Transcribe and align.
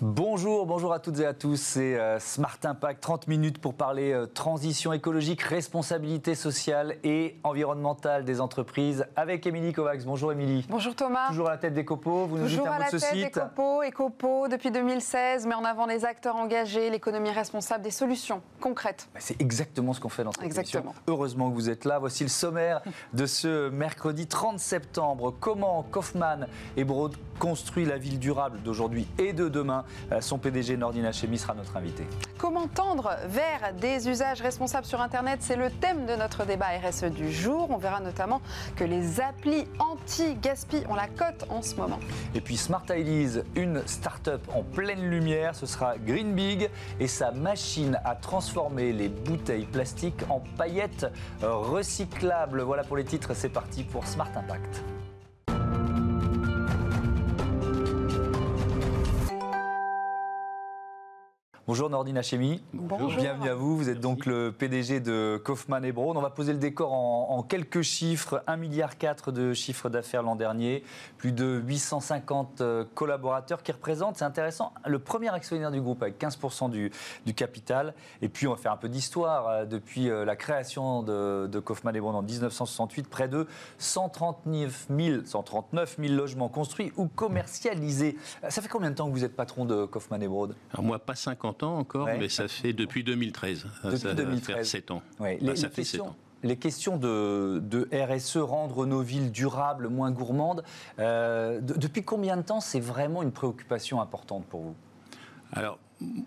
Bonjour, 0.00 0.64
bonjour 0.64 0.92
à 0.92 1.00
toutes 1.00 1.18
et 1.18 1.26
à 1.26 1.34
tous. 1.34 1.56
C'est 1.56 1.98
euh, 1.98 2.20
Smart 2.20 2.56
Impact, 2.62 3.00
30 3.02 3.26
minutes 3.26 3.58
pour 3.58 3.74
parler 3.74 4.12
euh, 4.12 4.26
transition 4.26 4.92
écologique, 4.92 5.42
responsabilité 5.42 6.36
sociale 6.36 6.94
et 7.02 7.36
environnementale 7.42 8.24
des 8.24 8.40
entreprises 8.40 9.06
avec 9.16 9.44
Émilie 9.48 9.72
Kovacs. 9.72 10.04
Bonjour 10.04 10.30
Émilie. 10.30 10.64
Bonjour 10.70 10.94
Thomas. 10.94 11.26
Toujours 11.30 11.48
à 11.48 11.52
la 11.52 11.58
tête 11.58 11.74
des 11.74 11.84
copeaux, 11.84 12.26
vous 12.26 12.38
nous 12.38 12.44
Toujours 12.44 12.66
dites 12.66 12.68
un 12.68 12.74
à 12.74 12.78
mot 12.78 12.84
la 12.84 12.90
de 12.92 12.98
ce 12.98 13.04
tête 13.10 13.14
des 13.14 13.30
copeaux, 13.30 13.82
Ecopo 13.82 14.46
depuis 14.46 14.70
2016, 14.70 15.46
met 15.48 15.54
en 15.56 15.64
avant 15.64 15.86
les 15.86 16.04
acteurs 16.04 16.36
engagés, 16.36 16.90
l'économie 16.90 17.30
responsable, 17.30 17.82
des 17.82 17.90
solutions 17.90 18.40
concrètes. 18.60 19.08
Bah, 19.12 19.18
C'est 19.20 19.40
exactement 19.42 19.94
ce 19.94 20.00
qu'on 20.00 20.08
fait 20.08 20.22
dans 20.22 20.30
cette 20.30 20.44
Exactement. 20.44 20.92
émission. 20.92 21.02
Heureusement 21.08 21.50
que 21.50 21.54
vous 21.54 21.70
êtes 21.70 21.84
là. 21.84 21.98
Voici 21.98 22.22
le 22.22 22.28
sommaire 22.30 22.82
de 23.14 23.26
ce 23.26 23.68
mercredi 23.70 24.28
30 24.28 24.60
septembre. 24.60 25.34
Comment 25.40 25.82
Kaufmann 25.90 26.46
et 26.76 26.84
Broad 26.84 27.16
construit 27.40 27.84
la 27.84 27.98
ville 27.98 28.20
durable 28.20 28.60
d'aujourd'hui 28.62 29.08
et 29.18 29.32
de 29.32 29.48
demain. 29.48 29.84
Euh, 30.12 30.20
Son 30.20 30.38
PDG 30.38 30.76
Nordina 30.76 31.12
Chemi 31.12 31.38
sera 31.38 31.54
notre 31.54 31.76
invité. 31.76 32.06
Comment 32.38 32.66
tendre 32.68 33.16
vers 33.26 33.74
des 33.74 34.08
usages 34.08 34.40
responsables 34.40 34.86
sur 34.86 35.00
Internet 35.00 35.38
C'est 35.42 35.56
le 35.56 35.70
thème 35.70 36.06
de 36.06 36.14
notre 36.14 36.44
débat 36.44 36.66
RSE 36.82 37.04
du 37.04 37.32
jour. 37.32 37.68
On 37.70 37.76
verra 37.76 38.00
notamment 38.00 38.40
que 38.76 38.84
les 38.84 39.20
applis 39.20 39.66
anti-gaspi 39.78 40.84
ont 40.88 40.94
la 40.94 41.08
cote 41.08 41.46
en 41.48 41.62
ce 41.62 41.74
moment. 41.76 41.98
Et 42.34 42.40
puis 42.40 42.56
Smart 42.56 42.84
Ideas, 42.90 43.42
une 43.56 43.82
start-up 43.86 44.42
en 44.54 44.62
pleine 44.62 45.08
lumière, 45.08 45.54
ce 45.54 45.66
sera 45.66 45.96
Green 45.98 46.34
Big 46.34 46.70
et 47.00 47.08
sa 47.08 47.30
machine 47.32 48.00
à 48.04 48.14
transformer 48.14 48.92
les 48.92 49.08
bouteilles 49.08 49.66
plastiques 49.66 50.22
en 50.28 50.42
paillettes 50.56 51.06
recyclables. 51.42 52.62
Voilà 52.62 52.84
pour 52.84 52.96
les 52.96 53.04
titres, 53.04 53.34
c'est 53.34 53.48
parti 53.48 53.84
pour 53.84 54.06
Smart 54.06 54.30
Impact. 54.36 54.82
Bonjour 61.68 61.90
Nordine 61.90 62.16
Hachemi. 62.16 62.62
Bonjour. 62.72 63.20
Bienvenue 63.20 63.50
à 63.50 63.54
vous. 63.54 63.76
Vous 63.76 63.90
êtes 63.90 64.00
donc 64.00 64.24
le 64.24 64.50
PDG 64.52 65.00
de 65.00 65.38
Kaufmann 65.44 65.84
et 65.84 65.92
Brown. 65.92 66.16
On 66.16 66.22
va 66.22 66.30
poser 66.30 66.54
le 66.54 66.58
décor 66.58 66.94
en, 66.94 67.26
en 67.28 67.42
quelques 67.42 67.82
chiffres. 67.82 68.42
1,4 68.48 68.58
milliard 68.58 68.90
de 69.26 69.52
chiffre 69.52 69.90
d'affaires 69.90 70.22
l'an 70.22 70.34
dernier, 70.34 70.82
plus 71.18 71.30
de 71.30 71.60
850 71.66 72.62
euh, 72.62 72.86
collaborateurs 72.94 73.62
qui 73.62 73.70
représentent, 73.70 74.16
c'est 74.16 74.24
intéressant, 74.24 74.72
le 74.86 74.98
premier 74.98 75.28
actionnaire 75.28 75.70
du 75.70 75.82
groupe 75.82 76.02
avec 76.02 76.18
15% 76.18 76.70
du, 76.70 76.90
du 77.26 77.34
capital. 77.34 77.92
Et 78.22 78.30
puis 78.30 78.46
on 78.46 78.52
va 78.52 78.56
faire 78.56 78.72
un 78.72 78.78
peu 78.78 78.88
d'histoire. 78.88 79.46
Euh, 79.48 79.64
Depuis 79.66 80.08
euh, 80.08 80.24
la 80.24 80.36
création 80.36 81.02
de, 81.02 81.48
de 81.48 81.60
Kaufmann 81.60 81.94
et 81.94 82.00
Brown 82.00 82.14
en 82.14 82.22
1968, 82.22 83.08
près 83.08 83.28
de 83.28 83.46
139 83.76 84.86
000, 84.88 85.24
139 85.26 85.96
000 86.00 86.14
logements 86.14 86.48
construits 86.48 86.94
ou 86.96 87.08
commercialisés. 87.08 88.16
Ça 88.48 88.62
fait 88.62 88.68
combien 88.68 88.88
de 88.88 88.94
temps 88.94 89.08
que 89.08 89.12
vous 89.12 89.24
êtes 89.24 89.36
patron 89.36 89.66
de 89.66 89.84
Kaufmann 89.84 90.22
et 90.22 90.28
Broad 90.28 90.56
Alors 90.72 90.86
moi, 90.86 90.98
pas 90.98 91.14
50 91.14 91.57
encore, 91.66 92.06
Ouais. 92.06 92.18
mais 92.18 92.28
ça 92.28 92.48
fait 92.48 92.72
depuis 92.72 93.02
2013. 93.04 93.66
Depuis 93.84 93.98
ça 93.98 94.08
va 94.08 94.14
2013. 94.14 94.56
faire 94.56 94.66
7 94.66 94.90
ans. 94.90 95.02
Ouais, 95.20 95.38
Bah, 95.42 95.50
les, 95.52 95.56
ça 95.56 95.68
les 95.68 95.72
fait 95.74 95.84
7 95.84 96.00
questions, 96.00 96.06
ans. 96.06 96.16
les 96.42 96.56
questions 96.56 96.96
de, 96.96 97.60
de 97.64 97.88
RSE, 97.92 98.36
rendre 98.38 98.86
nos 98.86 99.02
villes 99.02 99.30
durables, 99.32 99.88
moins 99.88 100.10
gourmandes, 100.10 100.62
euh, 100.98 101.60
de- 101.60 101.74
depuis 101.74 102.02
combien 102.02 102.36
de 102.36 102.42
temps 102.42 102.60
c'est 102.60 102.80
vraiment 102.80 103.22
une 103.22 103.32
préoccupation 103.32 104.00
importante 104.00 104.44
pour 104.46 104.60
vous? 104.62 104.74
Alors, 105.52 105.78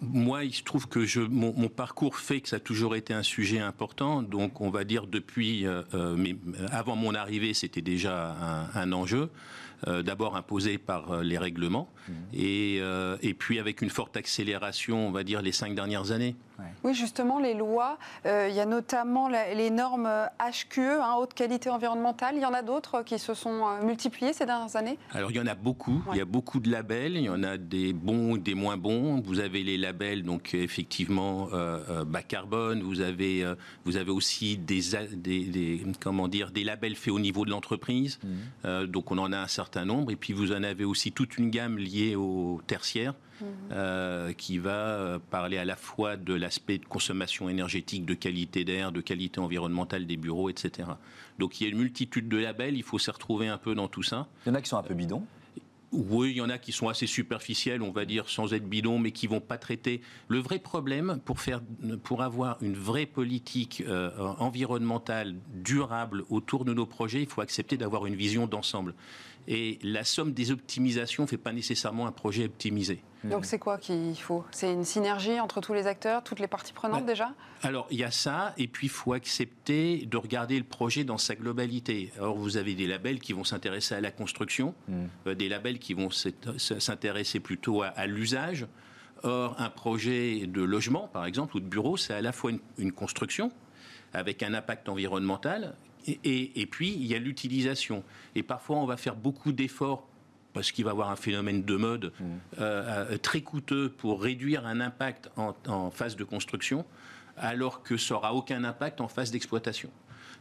moi, 0.02 0.44
il 0.44 0.54
se 0.54 0.64
trouve 0.64 0.88
que 0.90 1.06
je, 1.06 1.22
mon, 1.22 1.54
mon 1.56 1.70
parcours 1.70 2.18
fait 2.18 2.42
que 2.42 2.50
ça 2.50 2.58
a 2.58 2.60
toujours 2.60 2.96
été 2.96 3.14
un 3.14 3.24
sujet 3.24 3.60
important. 3.60 4.22
Donc, 4.22 4.60
on 4.60 4.70
va 4.70 4.84
dire 4.84 5.08
depuis, 5.08 5.66
euh, 5.66 5.84
euh, 5.94 6.16
mais 6.18 6.32
euh, 6.60 6.66
avant 6.72 6.96
mon 6.98 7.16
arrivée, 7.16 7.54
c'était 7.54 7.82
déjà 7.82 8.32
un, 8.76 8.82
un 8.82 8.92
enjeu. 8.92 9.30
Euh, 9.88 10.04
D'abord 10.04 10.36
imposé 10.36 10.78
par 10.78 11.12
euh, 11.12 11.24
les 11.24 11.38
règlements, 11.38 11.90
et, 12.34 12.78
euh, 12.82 13.18
et 13.22 13.34
puis 13.34 13.60
avec 13.60 13.82
une 13.82 13.90
forte 13.90 14.16
accélération, 14.16 15.08
on 15.08 15.12
va 15.12 15.24
dire, 15.24 15.42
les 15.42 15.52
cinq 15.52 15.74
dernières 15.74 16.12
années. 16.12 16.36
Oui, 16.84 16.94
justement, 16.94 17.40
les 17.40 17.54
lois, 17.54 17.98
euh, 18.26 18.48
il 18.50 18.56
y 18.56 18.60
a 18.60 18.66
notamment 18.66 19.28
la- 19.30 19.54
les 19.54 19.70
normes 19.70 20.06
euh, 20.06 20.26
HQE, 20.40 20.80
hein, 21.02 21.16
haute 21.20 21.34
qualité 21.34 21.70
environnementale. 21.70 22.36
Il 22.36 22.42
y 22.42 22.46
en 22.46 22.54
a 22.54 22.62
d'autres 22.62 23.04
qui 23.04 23.20
se 23.20 23.34
sont 23.34 23.62
euh, 23.68 23.84
multipliées 23.86 24.34
ces 24.34 24.46
dernières 24.46 24.76
années? 24.76 24.98
Alors 25.12 25.32
il 25.32 25.38
y 25.38 25.40
en 25.40 25.48
a 25.48 25.56
beaucoup, 25.56 26.02
il 26.12 26.18
y 26.18 26.22
a 26.22 26.26
beaucoup 26.26 26.60
de 26.60 26.70
labels, 26.72 27.16
il 27.18 27.24
y 27.24 27.30
en 27.30 27.44
a 27.44 27.58
des 27.58 27.94
bons, 27.94 28.38
des 28.38 28.54
moins 28.56 28.78
bons. 28.78 29.22
Vous 29.22 29.40
avez 29.40 29.64
les 29.64 29.78
labels 29.78 30.24
donc 30.24 30.54
effectivement 30.54 31.48
euh, 31.54 31.80
euh, 31.90 32.06
bas 32.06 32.24
carbone. 32.24 32.82
Vous 32.82 33.02
avez 33.02 33.44
euh, 33.44 33.56
vous 33.86 33.98
avez 33.98 34.12
aussi 34.12 34.58
des, 34.58 34.82
des, 35.14 35.46
des- 35.46 35.86
comment 36.00 36.28
dire 36.28 36.52
des 36.52 36.64
labels 36.64 36.96
faits 36.96 37.14
au 37.14 37.20
niveau 37.20 37.46
de 37.46 37.50
l'entreprise. 37.52 38.20
Euh, 38.66 38.88
donc 38.88 39.12
on 39.12 39.18
en 39.18 39.32
a 39.32 39.38
un 39.38 39.48
certain 39.48 39.86
nombre. 39.86 40.12
Et 40.12 40.16
puis 40.16 40.34
vous 40.34 40.52
en 40.52 40.64
avez 40.64 40.84
aussi 40.86 41.12
toute 41.12 41.38
une 41.38 41.50
gamme 41.50 41.78
liée 41.78 42.16
au 42.16 42.62
tertiaire. 42.68 43.14
Euh, 43.72 44.34
qui 44.34 44.58
va 44.58 44.72
euh, 44.72 45.20
parler 45.20 45.58
à 45.58 45.66
la 45.66 45.76
fois 45.76 46.18
de 46.18 46.34
l'aspect 46.34 46.78
de 46.78 46.86
consommation 46.86 47.50
énergétique, 47.50 48.06
de 48.06 48.14
qualité 48.14 48.64
d'air, 48.64 48.92
de 48.92 49.02
qualité 49.02 49.40
environnementale 49.40 50.06
des 50.06 50.18
bureaux, 50.18 50.50
etc. 50.50 50.90
Donc 51.40 51.60
il 51.60 51.66
y 51.66 51.68
a 51.68 51.70
une 51.70 51.80
multitude 51.80 52.28
de 52.30 52.38
labels, 52.38 52.76
il 52.76 52.84
faut 52.84 53.00
se 53.00 53.12
retrouver 53.12 53.48
un 53.48 53.58
peu 53.58 53.76
dans 53.76 53.88
tout 53.88 54.04
ça. 54.04 54.28
Il 54.46 54.50
y 54.50 54.52
en 54.52 54.56
a 54.56 54.62
qui 54.62 54.70
sont 54.70 54.78
un 54.78 54.84
peu 54.84 54.94
bidons. 54.94 55.26
Oui, 55.92 56.32
il 56.32 56.38
y 56.38 56.42
en 56.42 56.50
a 56.50 56.58
qui 56.58 56.72
sont 56.72 56.88
assez 56.88 57.06
superficiels, 57.06 57.82
on 57.82 57.92
va 57.92 58.06
dire, 58.06 58.30
sans 58.30 58.54
être 58.54 58.66
bidons, 58.66 58.98
mais 58.98 59.12
qui 59.12 59.28
vont 59.28 59.42
pas 59.42 59.58
traiter. 59.58 60.02
Le 60.30 60.40
vrai 60.40 60.58
problème, 60.58 61.20
pour 61.26 61.42
faire, 61.42 61.62
pour 62.04 62.22
avoir 62.22 62.58
une 62.62 62.76
vraie 62.76 63.06
politique 63.06 63.84
euh, 63.86 64.10
environnementale 64.40 65.36
durable 65.54 66.24
autour 66.30 66.64
de 66.64 66.74
nos 66.74 66.86
projets, 66.86 67.22
il 67.22 67.28
faut 67.28 67.42
accepter 67.42 67.76
d'avoir 67.76 68.06
une 68.06 68.16
vision 68.16 68.48
d'ensemble. 68.48 68.94
Et 69.48 69.80
la 69.82 70.04
somme 70.04 70.34
des 70.34 70.52
optimisations 70.52 71.26
fait 71.28 71.38
pas 71.38 71.54
nécessairement 71.54 72.08
un 72.08 72.12
projet 72.12 72.46
optimisé. 72.46 73.04
Donc 73.24 73.46
c'est 73.46 73.60
quoi 73.60 73.78
qu'il 73.78 74.16
faut? 74.18 74.44
C'est 74.52 74.74
une 74.74 74.84
synergie 74.84 75.40
entre 75.40 75.62
tous 75.62 75.74
les 75.74 75.86
acteurs, 75.86 76.24
toutes 76.24 76.40
les 76.40 76.48
parties 76.48 76.74
prenantes 76.74 77.06
déjà? 77.06 77.34
Alors, 77.62 77.88
il 77.92 78.00
y 78.00 78.04
a 78.04 78.10
ça, 78.10 78.54
et 78.58 78.68
puis 78.68 78.88
il 78.88 78.90
faut 78.90 79.14
accepter 79.14 80.08
de 80.08 80.18
regarder 80.18 80.58
le 80.58 80.64
projet 80.64 81.04
dans 81.04 81.20
sa 81.20 81.36
globalité. 81.36 82.12
Alors, 82.18 82.36
vous 82.36 82.58
avez 82.58 82.74
des 82.74 82.88
labels 82.88 83.20
qui 83.20 83.34
vont 83.34 83.44
s'intéresser 83.44 83.94
à 83.94 84.02
la 84.02 84.10
construction, 84.12 84.74
euh, 85.28 85.36
des 85.36 85.50
labels 85.50 85.78
qui 85.78 85.94
vont 85.94 86.10
s'intéresser 86.10 87.40
plutôt 87.40 87.84
à, 87.84 87.88
à 87.88 88.08
l'usage. 88.08 88.66
Or, 89.24 89.56
un 89.60 89.70
projet 89.70 90.48
de 90.48 90.64
logement, 90.64 91.08
par 91.08 91.26
exemple, 91.26 91.58
ou 91.58 91.60
de 91.60 91.66
bureau, 91.68 91.98
c'est 91.98 92.14
à 92.16 92.22
la 92.22 92.32
fois 92.32 92.50
une, 92.50 92.60
une 92.80 92.92
construction, 92.92 93.52
avec 94.14 94.42
un 94.42 94.56
impact 94.56 94.90
environnemental, 94.90 95.76
et, 96.08 96.20
et- 96.24 96.62
et 96.62 96.66
puis 96.66 96.90
il 96.94 97.06
y 97.06 97.16
a 97.16 97.20
l'utilisation. 97.20 98.04
Et 98.36 98.44
parfois, 98.44 98.78
on 98.78 98.86
va 98.86 98.98
faire 98.98 99.16
beaucoup 99.16 99.52
d'efforts 99.52 100.08
parce 100.54 100.72
qu'il 100.72 100.84
va 100.84 100.92
y 100.92 100.94
avoir 100.94 101.10
un 101.10 101.16
phénomène 101.16 101.64
de 101.64 101.76
mode 101.78 102.12
euh, 102.22 102.34
euh, 102.60 103.18
très 103.18 103.42
coûteux 103.42 103.90
pour 103.90 104.22
réduire 104.22 104.66
un 104.68 104.82
impact 104.82 105.30
en, 105.38 105.56
en 105.68 105.92
phase 105.92 106.16
de 106.18 106.24
construction, 106.26 106.86
alors 107.38 107.84
que 107.84 107.96
ça 107.96 108.16
n'aura 108.16 108.34
aucun 108.34 108.64
impact 108.66 109.00
en 109.02 109.08
phase 109.08 109.32
d'exploitation. 109.32 109.90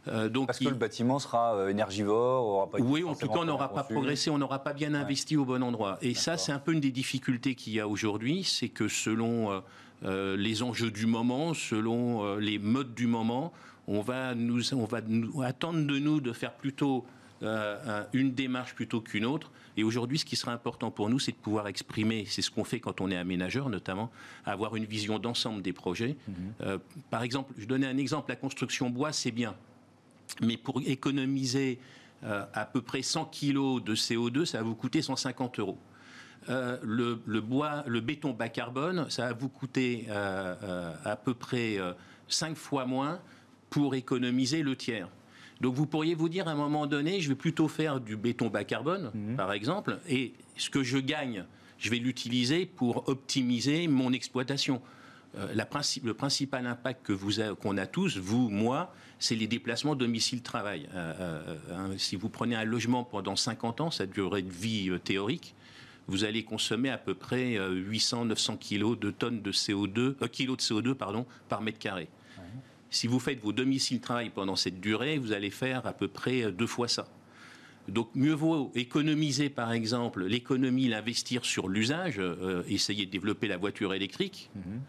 Euh, 0.07 0.29
donc, 0.29 0.47
Parce 0.47 0.59
que 0.59 0.65
le 0.67 0.75
bâtiment 0.75 1.19
sera 1.19 1.55
euh, 1.55 1.69
énergivore, 1.69 2.45
aura 2.45 2.69
pas 2.71 2.79
oui, 2.79 3.03
en 3.03 3.13
tout 3.15 3.27
cas, 3.27 3.39
on 3.39 3.45
n'aura 3.45 3.71
pas 3.73 3.83
progressé, 3.83 4.29
on 4.31 4.37
n'aura 4.39 4.63
pas 4.63 4.73
bien 4.73 4.93
investi 4.95 5.37
au 5.37 5.45
bon 5.45 5.61
endroit. 5.63 5.97
Et 6.01 6.13
ça, 6.15 6.37
c'est 6.37 6.51
un 6.51 6.59
peu 6.59 6.73
une 6.73 6.79
des 6.79 6.91
difficultés 6.91 7.53
qu'il 7.55 7.73
y 7.73 7.79
a 7.79 7.87
aujourd'hui, 7.87 8.43
c'est 8.43 8.69
que 8.69 8.87
selon 8.87 9.61
euh, 10.03 10.35
les 10.35 10.63
enjeux 10.63 10.89
du 10.91 11.05
moment, 11.05 11.53
selon 11.53 12.35
les 12.37 12.57
modes 12.57 12.95
du 12.95 13.05
moment, 13.07 13.53
on 13.87 14.01
va, 14.01 14.35
nous, 14.35 14.73
on 14.73 14.85
va 14.85 15.01
nous 15.01 15.41
attendre 15.41 15.85
de 15.85 15.99
nous 15.99 16.21
de 16.21 16.33
faire 16.33 16.53
plutôt 16.53 17.05
euh, 17.43 18.01
un- 18.03 18.07
une 18.13 18.33
démarche 18.33 18.75
plutôt 18.75 19.01
qu'une 19.01 19.25
autre. 19.25 19.51
Et 19.75 19.83
aujourd'hui, 19.83 20.19
ce 20.19 20.25
qui 20.25 20.35
sera 20.35 20.51
important 20.53 20.91
pour 20.91 21.09
nous, 21.09 21.17
c'est 21.17 21.31
de 21.31 21.37
pouvoir 21.37 21.67
exprimer, 21.67 22.25
c'est 22.27 22.43
ce 22.43 22.51
qu'on 22.51 22.63
fait 22.63 22.79
quand 22.79 23.01
on 23.01 23.09
est 23.09 23.17
aménageur 23.17 23.69
notamment, 23.69 24.11
avoir 24.45 24.75
une 24.75 24.85
vision 24.85 25.17
d'ensemble 25.17 25.63
des 25.63 25.73
projets. 25.73 26.17
Euh, 26.61 26.77
par 27.09 27.23
exemple, 27.23 27.53
je 27.57 27.65
donnais 27.65 27.87
un 27.87 27.97
exemple, 27.97 28.29
la 28.29 28.35
construction 28.35 28.91
bois, 28.91 29.11
c'est 29.11 29.31
bien. 29.31 29.55
Mais 30.41 30.55
pour 30.57 30.81
économiser 30.85 31.79
euh, 32.23 32.45
à 32.53 32.65
peu 32.65 32.81
près 32.83 33.01
100 33.01 33.25
kilos 33.25 33.83
de 33.83 33.95
CO2, 33.95 34.45
ça 34.45 34.59
va 34.59 34.63
vous 34.63 34.75
coûter 34.75 35.01
150 35.01 35.57
euros. 35.59 35.79
Euh, 36.49 36.77
le, 36.83 37.21
le 37.25 37.41
bois, 37.41 37.83
le 37.87 38.01
béton 38.01 38.31
bas 38.33 38.49
carbone, 38.49 39.07
ça 39.09 39.27
va 39.27 39.33
vous 39.33 39.49
coûter 39.49 40.05
euh, 40.09 40.53
euh, 40.63 40.93
à 41.05 41.15
peu 41.15 41.33
près 41.33 41.77
5 42.27 42.55
fois 42.55 42.85
moins 42.85 43.19
pour 43.71 43.95
économiser 43.95 44.61
le 44.61 44.75
tiers. 44.75 45.07
Donc 45.61 45.73
vous 45.75 45.85
pourriez 45.87 46.13
vous 46.13 46.29
dire 46.29 46.47
à 46.47 46.51
un 46.51 46.55
moment 46.55 46.85
donné, 46.85 47.21
je 47.21 47.29
vais 47.29 47.35
plutôt 47.35 47.67
faire 47.67 47.99
du 47.99 48.15
béton 48.17 48.49
bas 48.49 48.63
carbone, 48.65 49.11
par 49.37 49.53
exemple, 49.53 49.97
et 50.07 50.33
ce 50.57 50.69
que 50.69 50.83
je 50.83 50.97
gagne, 50.99 51.45
je 51.79 51.89
vais 51.89 51.97
l'utiliser 51.97 52.65
pour 52.67 53.07
optimiser 53.09 53.87
mon 53.87 54.11
exploitation. 54.13 54.81
Euh, 55.37 55.47
la 55.55 55.63
princi- 55.65 56.01
le 56.03 56.13
principal 56.13 56.67
impact 56.67 57.05
que 57.05 57.13
vous 57.13 57.31
qu'on 57.61 57.77
a 57.77 57.85
tous, 57.87 58.17
vous, 58.17 58.49
moi, 58.49 58.93
c'est 59.19 59.35
les 59.35 59.47
déplacements 59.47 59.95
domicile-travail. 59.95 60.89
Euh, 60.93 61.13
euh, 61.19 61.55
hein, 61.73 61.89
si 61.97 62.17
vous 62.17 62.27
prenez 62.27 62.55
un 62.55 62.65
logement 62.65 63.05
pendant 63.05 63.37
50 63.37 63.79
ans, 63.79 63.91
sa 63.91 64.05
durée 64.05 64.41
de 64.41 64.51
vie 64.51 64.91
théorique, 65.05 65.55
vous 66.07 66.25
allez 66.25 66.43
consommer 66.43 66.89
à 66.89 66.97
peu 66.97 67.13
près 67.13 67.57
800-900 67.57 68.57
kilos 68.57 68.99
de 68.99 69.11
tonnes 69.11 69.41
de 69.41 69.51
CO2, 69.53 70.15
euh, 70.21 70.27
kilos 70.27 70.57
de 70.57 70.63
CO2 70.63 70.95
pardon, 70.95 71.25
par 71.47 71.61
mètre 71.61 71.79
carré. 71.79 72.09
Si 72.91 73.07
vous 73.07 73.19
faites 73.19 73.39
vos 73.39 73.53
domiciles 73.53 74.01
travail 74.01 74.29
pendant 74.29 74.55
cette 74.55 74.79
durée, 74.79 75.17
vous 75.17 75.31
allez 75.31 75.49
faire 75.49 75.87
à 75.87 75.93
peu 75.93 76.07
près 76.07 76.43
euh, 76.43 76.51
deux 76.51 76.67
fois 76.67 76.87
ça. 76.87 77.07
Donc 77.87 78.09
mieux 78.13 78.33
vaut 78.33 78.71
économiser 78.75 79.49
par 79.49 79.71
exemple 79.71 80.23
l'économie, 80.25 80.87
l'investir 80.87 81.45
sur 81.45 81.67
l'usage, 81.67 82.19
euh, 82.19 82.61
essayer 82.67 83.07
de 83.07 83.11
développer 83.11 83.47
la 83.47 83.57
voiture 83.57 83.95
électrique. 83.95 84.51
Mhm 84.55 84.81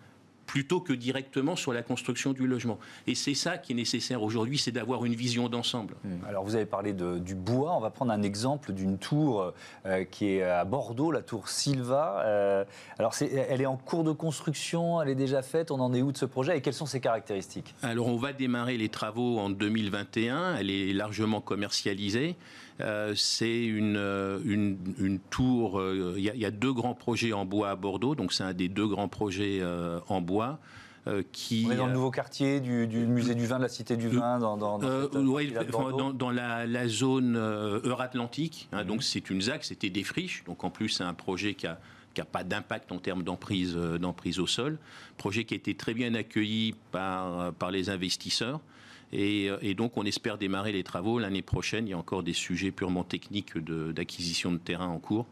plutôt 0.52 0.81
que 0.81 0.93
directement 0.93 1.56
sur 1.56 1.72
la 1.72 1.82
construction 1.82 2.34
du 2.34 2.46
logement. 2.46 2.78
Et 3.06 3.14
c'est 3.14 3.32
ça 3.32 3.56
qui 3.56 3.72
est 3.72 3.75
nécessaire 3.75 4.22
aujourd'hui, 4.22 4.58
c'est 4.58 4.70
d'avoir 4.70 5.06
une 5.06 5.14
vision 5.14 5.49
d'ensemble. 5.49 5.94
Hmm. 6.04 6.19
Alors 6.28 6.44
vous 6.44 6.56
avez 6.56 6.66
parlé 6.66 6.93
de, 6.93 7.19
du 7.19 7.34
bois, 7.34 7.75
on 7.75 7.81
va 7.81 7.88
prendre 7.88 8.12
un 8.12 8.20
exemple 8.20 8.75
d'une 8.75 8.99
tour 8.99 9.54
euh, 9.87 10.04
qui 10.04 10.26
est 10.26 10.43
à 10.43 10.66
Bordeaux, 10.66 11.10
la 11.10 11.22
tour 11.22 11.49
Silva. 11.49 12.22
Euh, 12.26 12.64
alors 12.99 13.14
elle 13.22 13.62
est 13.62 13.66
en 13.66 13.78
cours 13.78 14.04
de 14.04 14.12
construction, 14.12 15.00
elle 15.00 15.08
est 15.08 15.14
déjà 15.14 15.40
faite, 15.40 15.70
on 15.70 15.81
en 15.81 15.94
est 15.94 16.02
où 16.02 16.12
de 16.12 16.19
ce 16.19 16.26
projet 16.26 16.58
et 16.58 16.60
quelles 16.60 16.75
sont 16.75 16.84
ses 16.84 17.00
caractéristiques? 17.00 17.75
Alors 17.82 18.08
on 18.08 18.19
va 18.19 18.34
démarrer 18.34 18.76
les 18.76 18.90
travaux 18.90 19.38
en 19.38 19.49
2021, 19.49 20.56
elle 20.56 20.69
est 20.69 20.93
largement 20.93 21.40
commercialisée. 21.40 22.37
Euh, 22.81 23.15
c'est 23.15 23.65
une, 23.65 23.97
euh, 23.97 24.41
une, 24.45 25.19
tour. 25.31 25.79
Euh, 25.79 26.15
il 26.17 26.25
y, 26.25 26.45
a 26.45 26.51
deux 26.51 26.73
grands 26.73 26.95
projets 26.95 27.33
en 27.33 27.45
bois 27.45 27.71
à 27.71 27.77
Bordeaux, 27.77 28.15
donc 28.15 28.33
c'est 28.33 28.45
un 28.45 28.55
des 28.55 28.69
deux 28.69 28.87
grands 28.87 29.09
projets 29.09 29.63
en 30.09 30.21
bois. 30.21 30.59
qui, 31.33 31.65
On 31.69 31.73
est 31.73 31.77
dans 31.77 31.87
le 31.87 31.93
nouveau 31.93 32.11
quartier 32.11 32.61
du, 32.61 32.87
musée 33.07 33.35
du 33.35 33.47
vin, 33.47 33.59
de 33.59 33.63
la 33.63 33.69
cité 33.69 33.97
du 33.97 34.09
vin, 34.09 34.39
dans, 34.39 34.57
dans, 34.57 34.79
dans, 34.79 36.31
la, 36.31 36.89
zone 36.89 37.37
Euratlantique. 37.37 38.69
Hein, 38.73 38.83
mhm. 38.83 38.89
Donc 38.89 39.03
c'est 39.03 39.31
une 39.31 39.43
ZAC, 39.43 39.65
c'était 39.65 39.91
des 39.91 40.05
friches. 40.05 40.45
Donc 40.45 40.65
en 40.65 40.71
plus 40.71 40.89
c'est 40.89 41.05
un 41.05 41.15
projet 41.15 41.55
qui 41.55 41.67
a 41.67 41.79
qui 42.15 42.21
n'a 42.21 42.27
pas 42.27 42.45
d'impact 42.45 42.93
en 42.93 42.99
termes 42.99 43.23
d'emprise, 43.23 43.75
d'emprise 43.75 44.39
au 44.39 44.47
sol. 44.47 44.79
Projet 45.17 45.45
qui 45.45 45.55
a 45.55 45.57
été 45.57 45.75
très 45.75 45.95
bien 45.95 46.15
accueilli 46.15 46.75
par, 46.91 47.55
par 47.55 47.71
les 47.71 47.89
investisseurs. 47.89 48.61
Euh, 49.14 49.59
et, 49.61 49.75
donc, 49.75 49.97
on 49.97 50.05
espère 50.05 50.38
démarrer 50.38 50.73
les 50.73 50.85
travaux 50.85 51.19
l'année 51.19 51.43
prochaine. 51.43 51.87
Il 51.87 51.91
y 51.91 51.94
a 51.94 51.99
encore 51.99 52.23
des 52.23 52.32
sujets 52.32 52.70
purement 52.70 53.05
techniques 53.05 53.59
d'acquisition 53.59 54.53
de, 54.53 54.59
terrain 54.59 54.88
en 54.88 54.99
cours. 54.99 55.26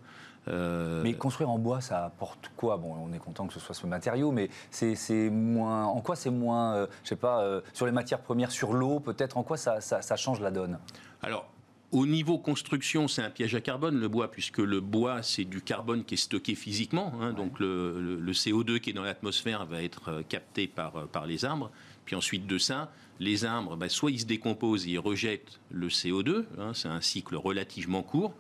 Euh, 0.49 1.03
mais 1.03 1.13
construire 1.13 1.51
en 1.51 1.59
bois, 1.59 1.81
ça 1.81 2.07
apporte 2.07 2.51
quoi? 2.57 2.79
Bon, 2.79 2.97
on 2.99 3.13
est 3.13 3.19
content 3.19 3.47
que 3.47 3.53
ce 3.53 3.61
soit 3.61 3.75
ce 3.75 3.87
matériau, 3.87 4.33
mais 4.33 4.49
c'est 4.71 5.31
moins. 5.31 5.85
En 5.85 6.01
quoi 6.01 6.17
c'est 6.17 6.31
moins, 6.31 6.75
euh, 6.75 6.87
je 7.05 7.11
sais 7.11 7.17
pas, 7.17 7.61
sur 7.75 7.87
les 7.87 7.93
matières 7.93 8.21
premières, 8.21 8.51
sur 8.51 8.73
l'eau, 8.73 9.01
peut-être. 9.01 9.37
En 9.37 9.43
quoi 9.43 9.57
ça, 9.57 9.81
ça, 9.81 10.17
change 10.17 10.41
la 10.41 10.51
donne? 10.51 10.79
Alors. 11.23 11.49
Au 11.93 12.07
niveau 12.07 12.39
construction, 12.39 13.09
c'est 13.09 13.21
un 13.21 13.31
piège 13.31 13.57
à 13.57 13.61
carbone, 13.61 13.99
le 13.99 14.07
bois, 14.07 14.31
puisque 14.31 14.59
le 14.59 14.81
bois, 14.81 15.25
c'est 15.25 15.43
du 15.43 15.61
carbone 15.61 16.05
qui 16.05 16.15
est 16.15 16.17
stocké 16.17 16.55
physiquement. 16.55 17.13
Hein, 17.21 17.33
donc 17.33 17.59
le, 17.59 18.17
le, 18.21 18.33
CO2 18.33 18.79
qui 18.79 18.91
est 18.91 18.93
dans 18.93 19.03
l'atmosphère 19.03 19.67
va 19.67 19.83
être 19.83 20.23
capté 20.29 20.69
par, 20.69 21.09
par 21.09 21.27
les 21.27 21.45
arbres. 21.45 21.73
Puis 22.11 22.17
ensuite 22.17 22.49
de 22.49 22.59
ça, 22.59 22.91
les 23.21 23.45
arbres, 23.45 23.77
bah, 23.77 23.89
soit 23.89 24.11
ils 24.11 24.19
se 24.19 24.25
décomposent 24.25 24.85
et 24.85 24.91
ils 24.91 24.99
rejettent 24.99 25.61
le 25.71 25.87
CO2, 25.87 26.45
hein, 26.59 26.73
c'est 26.75 26.89
un 26.89 27.01
cycle 27.01 27.37
relativement 27.37 28.03
court, 28.03 28.35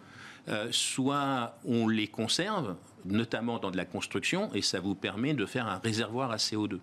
euh, 0.49 0.67
soit 0.73 1.57
on 1.65 1.87
les 1.87 2.09
conserve, 2.09 2.75
notamment 3.05 3.61
dans 3.61 3.71
de 3.71 3.77
la 3.77 3.85
construction, 3.85 4.53
et 4.55 4.61
ça 4.61 4.81
vous 4.81 4.97
permet 4.97 5.35
de 5.35 5.47
faire 5.47 5.69
un 5.69 5.79
réservoir 5.79 6.33
à 6.33 6.37
CO2. 6.39 6.73
Mhm. 6.73 6.81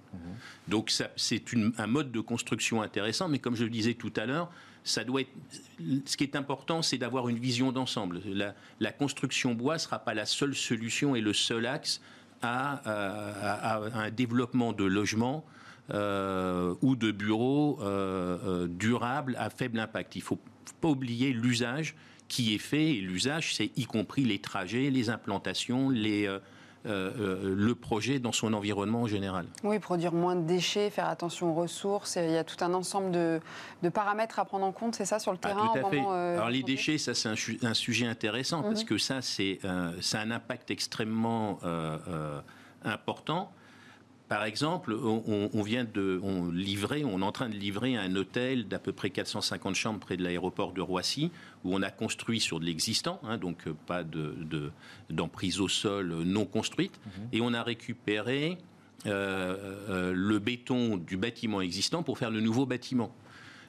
Donc 0.69 0.93
c'est 1.17 1.43
un 1.77 1.87
mode 1.87 2.13
de 2.13 2.21
construction 2.21 2.81
intéressant, 2.81 3.27
mais 3.27 3.39
comme 3.39 3.57
je 3.57 3.65
le 3.65 3.69
disais 3.69 3.95
tout 3.95 4.13
à 4.15 4.25
l'heure, 4.25 4.49
ça 4.85 5.03
doit 5.03 5.19
être. 5.19 5.31
Ce 6.05 6.15
qui 6.15 6.23
est 6.23 6.37
important, 6.37 6.81
c'est 6.81 6.97
d'avoir 6.97 7.27
une 7.27 7.37
vision 7.37 7.73
d'ensemble. 7.73 8.21
La, 8.79 8.91
construction 8.93 9.55
bois 9.55 9.73
ne 9.73 9.79
sera 9.79 9.99
pas 9.99 10.13
la 10.13 10.25
seule 10.25 10.55
solution 10.55 11.17
et 11.17 11.19
le 11.19 11.33
seul 11.33 11.65
axe 11.65 11.99
à, 12.41 12.75
à 12.85 14.03
un 14.03 14.09
développement 14.09 14.71
de 14.71 14.85
logements 14.85 15.43
euh, 15.93 16.75
ou 16.81 16.97
de 16.97 17.11
bureaux 17.11 17.79
euh, 17.81 18.37
euh, 18.45 18.67
durables 18.67 19.37
à 19.39 19.49
faible 19.49 19.79
impact. 19.79 20.17
Il 20.17 20.19
ne 20.19 20.23
faut 20.25 20.39
pas 20.81 20.89
oublier 20.89 21.31
l'usage 21.31 21.95
qui 22.27 22.53
est 22.53 22.57
fait, 22.57 22.95
et 22.95 22.99
l'usage, 22.99 23.55
c'est 23.55 23.71
y 23.77 23.85
compris 23.85 24.25
les 24.25 24.39
trajets, 24.39 24.89
les 24.89 25.09
implantations, 25.09 25.89
les, 25.89 26.29
le 26.83 27.73
projet 27.73 28.19
dans 28.19 28.33
son 28.33 28.51
environnement 28.51 29.03
en 29.03 29.07
général. 29.07 29.45
Oui, 29.63 29.79
produire 29.79 30.11
moins 30.11 30.35
de 30.35 30.45
déchets, 30.45 30.89
faire 30.89 31.07
attention 31.07 31.51
aux 31.51 31.53
ressources, 31.53 32.17
il 32.17 32.31
y 32.31 32.35
a 32.35 32.43
tout 32.43 32.61
un 32.65 32.73
ensemble 32.73 33.11
de, 33.11 33.39
paramètres 33.89 34.39
à 34.39 34.45
prendre 34.45 34.65
en 34.65 34.73
compte, 34.73 34.93
c'est 34.93 35.05
ça, 35.05 35.19
sur 35.19 35.31
le 35.31 35.37
ah, 35.41 35.47
terrain 35.47 35.67
Tout 35.73 35.87
à 35.87 35.89
fait. 35.89 35.99
Alors 35.99 36.49
les 36.49 36.63
déchets, 36.63 36.97
ça 36.97 37.13
c'est 37.13 37.29
un, 37.29 37.73
sujet 37.73 38.07
intéressant, 38.07 38.61
parce 38.61 38.81
mhm. 38.81 38.89
que 38.89 38.97
ça, 38.97 39.21
c'est 39.21 39.59
un 39.63 40.31
impact 40.31 40.69
extrêmement 40.69 41.59
important. 42.83 43.53
Par 44.27 44.43
exemple, 44.43 44.93
on, 44.93 45.61
vient 45.61 45.85
de 45.85 46.19
on 46.21 46.51
livrer, 46.51 47.05
on 47.05 47.21
est 47.21 47.25
en 47.25 47.31
train 47.31 47.47
de 47.47 47.55
livrer 47.55 47.95
un 47.95 48.13
hôtel 48.15 48.67
d'à 48.67 48.77
peu 48.77 48.91
près 48.91 49.09
450 49.09 49.75
chambres 49.75 49.99
près 49.99 50.17
de 50.17 50.23
l'aéroport 50.23 50.73
de 50.73 50.81
Roissy, 50.81 51.31
où 51.63 51.73
on 51.73 51.81
a 51.81 51.89
construit 51.89 52.41
sur 52.41 52.59
de 52.59 52.65
l'existant, 52.65 53.21
hein, 53.23 53.37
donc 53.37 53.67
euh, 53.67 53.73
pas 53.85 54.03
d'emprise 55.09 55.61
au 55.61 55.69
sol 55.69 56.13
non 56.25 56.45
construite, 56.45 56.99
mhm. 57.05 57.27
et 57.31 57.41
on 57.41 57.53
a 57.53 57.63
récupéré 57.63 58.57
euh, 59.05 59.55
euh, 59.89 60.13
le 60.13 60.39
béton 60.39 60.97
du 60.97 61.15
bâtiment 61.15 61.61
existant 61.61 62.03
pour 62.03 62.17
faire 62.17 62.31
le 62.31 62.41
nouveau 62.41 62.65
bâtiment. 62.65 63.13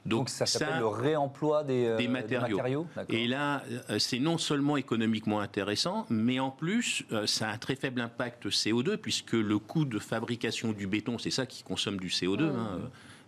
Donc, 0.09 0.29
ça 0.29 0.45
s'appelle 0.45 0.79
le 0.79 0.87
réemploi 0.87 1.63
des, 1.63 1.85
euh, 1.85 2.09
matériaux. 2.09 2.87
et 3.09 3.27
là, 3.27 3.63
euh, 3.89 3.99
c'est 3.99 4.19
non 4.19 4.37
seulement 4.37 4.77
économiquement 4.77 5.39
intéressant, 5.39 6.05
mais 6.09 6.39
en 6.39 6.51
plus, 6.51 7.03
euh, 7.11 7.27
ça 7.27 7.49
a 7.49 7.53
un 7.53 7.57
très 7.57 7.75
faible 7.75 8.01
impact 8.01 8.47
CO2, 8.47 8.97
puisque 8.97 9.33
le 9.33 9.59
coût 9.59 9.85
de 9.85 9.99
fabrication 9.99 10.71
du 10.71 10.87
béton, 10.87 11.17
c'est 11.17 11.31
ça 11.31 11.45
qui 11.45 11.63
consomme 11.63 11.97
du 11.97 12.07
CO2. 12.07 12.49
Hein, 12.49 12.79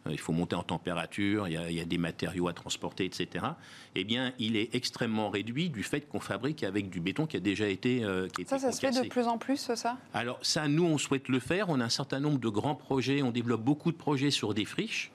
il 0.10 0.20
faut 0.20 0.34
monter 0.34 0.56
en 0.56 0.64
température, 0.64 1.48
il 1.48 1.54
y, 1.54 1.80
a, 1.80 1.86
des 1.86 2.00
matériaux 2.00 2.48
à 2.48 2.54
transporter, 2.54 3.06
etc. 3.06 3.46
Eh 3.94 4.04
bien, 4.04 4.34
il 4.40 4.58
est 4.58 4.74
extrêmement 4.74 5.30
réduit 5.30 5.70
du 5.70 5.84
fait 5.84 6.10
qu'on 6.10 6.20
fabrique 6.20 6.64
avec 6.64 6.90
du 6.90 7.00
béton 7.00 7.28
qui 7.28 7.38
a 7.38 7.40
déjà 7.40 7.68
été. 7.68 8.04
qui 8.36 8.46
ça, 8.46 8.58
ça 8.58 8.72
se 8.72 8.80
fait 8.80 8.90
de 8.90 9.08
plus 9.08 9.28
en 9.28 9.38
plus, 9.38 9.72
ça? 9.76 9.98
Alors, 10.16 10.40
ça, 10.42 10.68
nous, 10.68 10.86
on 10.86 10.98
souhaite 10.98 11.30
le 11.30 11.40
faire. 11.40 11.70
On 11.70 11.80
a 11.80 11.86
un 11.86 11.90
certain 11.90 12.20
nombre 12.20 12.40
de 12.40 12.50
grands 12.50 12.74
projets. 12.74 13.22
On 13.22 13.30
développe 13.30 13.62
beaucoup 13.62 13.92
de 13.92 13.98
projets 13.98 14.32
sur 14.32 14.56
des 14.56 14.66
friches. 14.66 15.12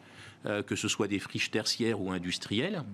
Euh, 0.46 0.62
que 0.62 0.76
ce 0.76 0.86
soit 0.86 1.08
des 1.08 1.18
friches 1.18 1.50
tertiaires 1.50 2.00
ou 2.00 2.12
industrielles. 2.12 2.84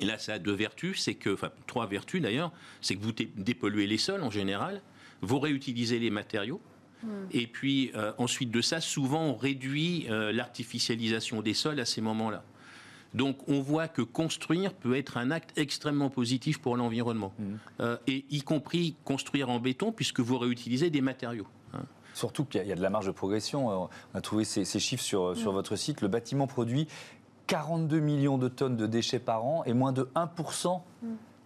Et 0.00 0.04
là, 0.04 0.16
ça 0.16 0.34
a 0.34 0.38
deux 0.38 0.52
vertus, 0.52 1.02
c'est 1.02 1.14
que, 1.14 1.30
enfin 1.30 1.50
trois 1.66 1.88
vertus 1.88 2.22
d'ailleurs, 2.22 2.52
c'est 2.80 2.94
que 2.94 3.02
vous 3.02 3.12
dépolluez 3.36 3.88
les 3.88 3.98
sols 3.98 4.22
en 4.22 4.30
général, 4.30 4.80
vous 5.20 5.40
réutilisez 5.40 5.98
les 5.98 6.10
matériaux, 6.10 6.60
hmm. 7.02 7.08
et 7.32 7.48
puis 7.48 7.90
euh, 7.96 8.12
ensuite 8.18 8.52
de 8.52 8.60
ça, 8.60 8.80
souvent 8.80 9.24
on 9.24 9.34
réduit 9.34 10.06
euh, 10.08 10.30
l'artificialisation 10.30 11.42
des 11.42 11.54
sols 11.54 11.80
à 11.80 11.84
ces 11.84 12.00
moments-là. 12.00 12.44
Donc 13.12 13.48
on 13.48 13.60
voit 13.60 13.88
que 13.88 14.02
construire 14.02 14.72
peut 14.72 14.96
être 14.96 15.16
un 15.16 15.32
acte 15.32 15.58
extrêmement 15.58 16.10
positif 16.10 16.58
pour 16.58 16.76
l'environnement, 16.76 17.34
hmm. 17.40 17.96
et 18.06 18.24
y 18.30 18.42
compris 18.42 18.94
construire 19.02 19.50
en 19.50 19.58
béton 19.58 19.90
puisque 19.90 20.20
vous 20.20 20.38
réutilisez 20.38 20.90
des 20.90 21.00
matériaux. 21.00 21.48
Surtout 22.18 22.44
qu'il 22.44 22.66
y, 22.66 22.72
a 22.72 22.74
de 22.74 22.82
la 22.82 22.90
marge 22.90 23.06
de 23.06 23.12
progression. 23.12 23.70
Euh, 23.70 23.86
on 24.12 24.18
a 24.18 24.20
trouvé 24.20 24.42
ces, 24.42 24.64
chiffres 24.64 25.04
sur, 25.04 25.36
sur 25.36 25.52
votre 25.52 25.76
site. 25.76 26.00
Le 26.00 26.08
bâtiment 26.08 26.48
produit 26.48 26.88
42 27.46 28.00
millions 28.00 28.38
de 28.38 28.48
tonnes 28.48 28.76
de 28.76 28.88
déchets 28.88 29.20
par 29.20 29.44
an 29.44 29.62
et 29.66 29.72
moins 29.72 29.92
de 29.92 30.08
1% 30.16 30.80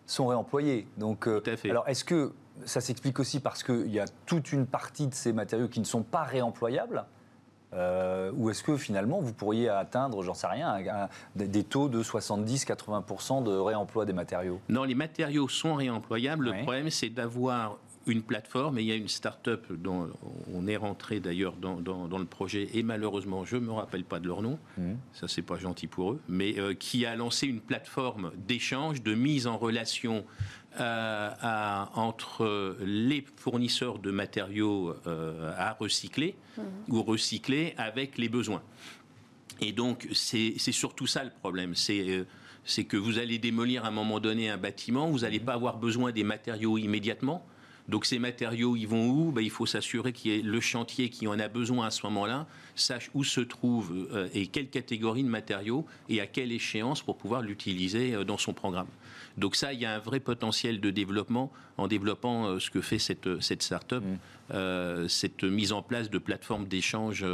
sont 0.06 0.26
réemployés. 0.26 0.88
Donc, 0.96 1.28
euh, 1.28 1.42
fait. 1.56 1.68
alors 1.68 1.86
est-ce 1.88 2.04
que 2.04 2.32
ça 2.64 2.80
s'explique 2.80 3.20
aussi 3.20 3.38
parce 3.40 3.62
qu'il 3.62 3.92
y 3.92 4.00
a 4.00 4.06
toute 4.24 4.52
une 4.52 4.66
partie 4.66 5.08
de 5.08 5.14
ces 5.14 5.34
matériaux 5.34 5.68
qui 5.68 5.80
ne 5.80 5.84
sont 5.84 6.02
pas 6.02 6.22
réemployables 6.22 7.04
euh, 7.74 8.30
ou 8.34 8.50
est-ce 8.50 8.62
que 8.62 8.76
finalement 8.76 9.20
vous 9.20 9.32
pourriez 9.32 9.68
atteindre, 9.68 10.22
j'en 10.22 10.34
sais 10.34 10.46
rien, 10.46 11.08
des 11.36 11.64
taux 11.64 11.88
de 11.88 12.02
70-80% 12.02 13.42
de 13.44 13.50
réemploi 13.50 14.04
des 14.04 14.12
matériaux? 14.12 14.60
Non, 14.68 14.84
les 14.84 14.94
matériaux 14.94 15.48
sont 15.48 15.74
réemployables. 15.74 16.50
Le 16.50 16.62
problème, 16.62 16.90
c'est 16.90 17.08
d'avoir 17.08 17.78
une 18.06 18.22
plateforme 18.22 18.78
et 18.78 18.82
il 18.82 18.88
y 18.88 18.92
a 18.92 18.96
une 18.96 19.08
start-up 19.08 19.66
dont 19.72 20.10
on 20.52 20.66
est 20.66 20.76
rentré 20.76 21.20
d'ailleurs 21.20 21.54
dans, 21.56 21.78
le 22.18 22.24
projet 22.24 22.68
et 22.74 22.82
malheureusement 22.82 23.44
je 23.44 23.56
ne 23.56 23.62
me 23.62 23.72
rappelle 23.72 24.04
pas 24.04 24.20
de 24.20 24.28
leur 24.28 24.42
nom, 24.42 24.58
mmh. 24.76 24.92
ça 25.12 25.28
c'est 25.28 25.42
pas 25.42 25.58
gentil 25.58 25.86
pour 25.86 26.12
eux, 26.12 26.20
mais 26.28 26.58
euh, 26.58 26.74
qui 26.74 27.06
a 27.06 27.14
lancé 27.16 27.46
une 27.46 27.60
plateforme 27.60 28.32
d'échange, 28.36 29.02
de 29.02 29.14
mise 29.14 29.46
en 29.46 29.56
relation 29.56 30.24
euh, 30.80 31.30
entre 31.94 32.76
les 32.84 33.24
fournisseurs 33.36 33.98
de 33.98 34.10
matériaux 34.10 34.94
euh, 35.06 35.52
à 35.56 35.74
recycler 35.74 36.34
mmh. 36.56 36.62
ou 36.88 37.02
recycler 37.02 37.74
avec 37.76 38.18
les 38.18 38.28
besoins. 38.28 38.62
Et 39.60 39.72
donc 39.72 40.08
c'est 40.12 40.58
surtout 40.58 41.06
ça 41.06 41.24
le 41.24 41.30
problème, 41.30 41.74
c'est 41.74 42.24
c'est 42.64 42.84
que 42.84 42.96
vous 42.96 43.18
allez 43.18 43.38
démolir 43.38 43.84
à 43.84 43.88
un 43.88 43.92
moment 43.92 44.20
donné 44.20 44.48
un 44.48 44.56
bâtiment, 44.56 45.10
vous 45.10 45.20
n'allez 45.20 45.40
mmh. 45.40 45.44
pas 45.44 45.54
avoir 45.54 45.78
besoin 45.78 46.12
des 46.12 46.22
matériaux 46.22 46.78
immédiatement, 46.78 47.44
donc 47.92 48.06
ces 48.06 48.18
matériaux, 48.18 48.74
ils 48.74 48.88
vont 48.88 49.06
où? 49.10 49.32
Ben, 49.32 49.42
Il 49.42 49.50
faut 49.50 49.66
s'assurer 49.66 50.14
ait 50.24 50.40
le 50.40 50.60
chantier 50.60 51.10
qui 51.10 51.28
en 51.28 51.38
a 51.38 51.48
besoin 51.48 51.86
à 51.86 51.90
ce 51.90 52.06
moment-là, 52.06 52.46
sache 52.74 53.10
où 53.12 53.22
se 53.22 53.42
trouve 53.42 54.08
euh, 54.12 54.30
et 54.32 54.46
quelle 54.46 54.70
catégorie 54.70 55.22
de 55.22 55.28
matériaux 55.28 55.84
et 56.08 56.18
à 56.22 56.26
quelle 56.26 56.52
échéance 56.52 57.02
pour 57.02 57.18
pouvoir 57.18 57.42
l'utiliser 57.42 58.14
euh, 58.14 58.24
dans 58.24 58.38
son 58.38 58.54
programme. 58.54 58.86
Donc 59.36 59.56
ça, 59.56 59.74
il 59.74 59.80
y 59.80 59.84
a 59.84 59.94
un 59.94 59.98
vrai 59.98 60.20
potentiel 60.20 60.80
de 60.80 60.88
développement 60.88 61.52
en 61.76 61.86
développant 61.86 62.46
euh, 62.46 62.58
ce 62.58 62.70
que 62.70 62.80
fait 62.80 62.98
cette, 62.98 63.42
cette 63.42 63.62
start-up, 63.62 64.02
mmh. 64.02 65.08
cette 65.08 65.44
mise 65.44 65.72
en 65.72 65.82
place 65.82 66.08
de 66.08 66.18
plateformes 66.18 66.66
d'échange 66.66 67.24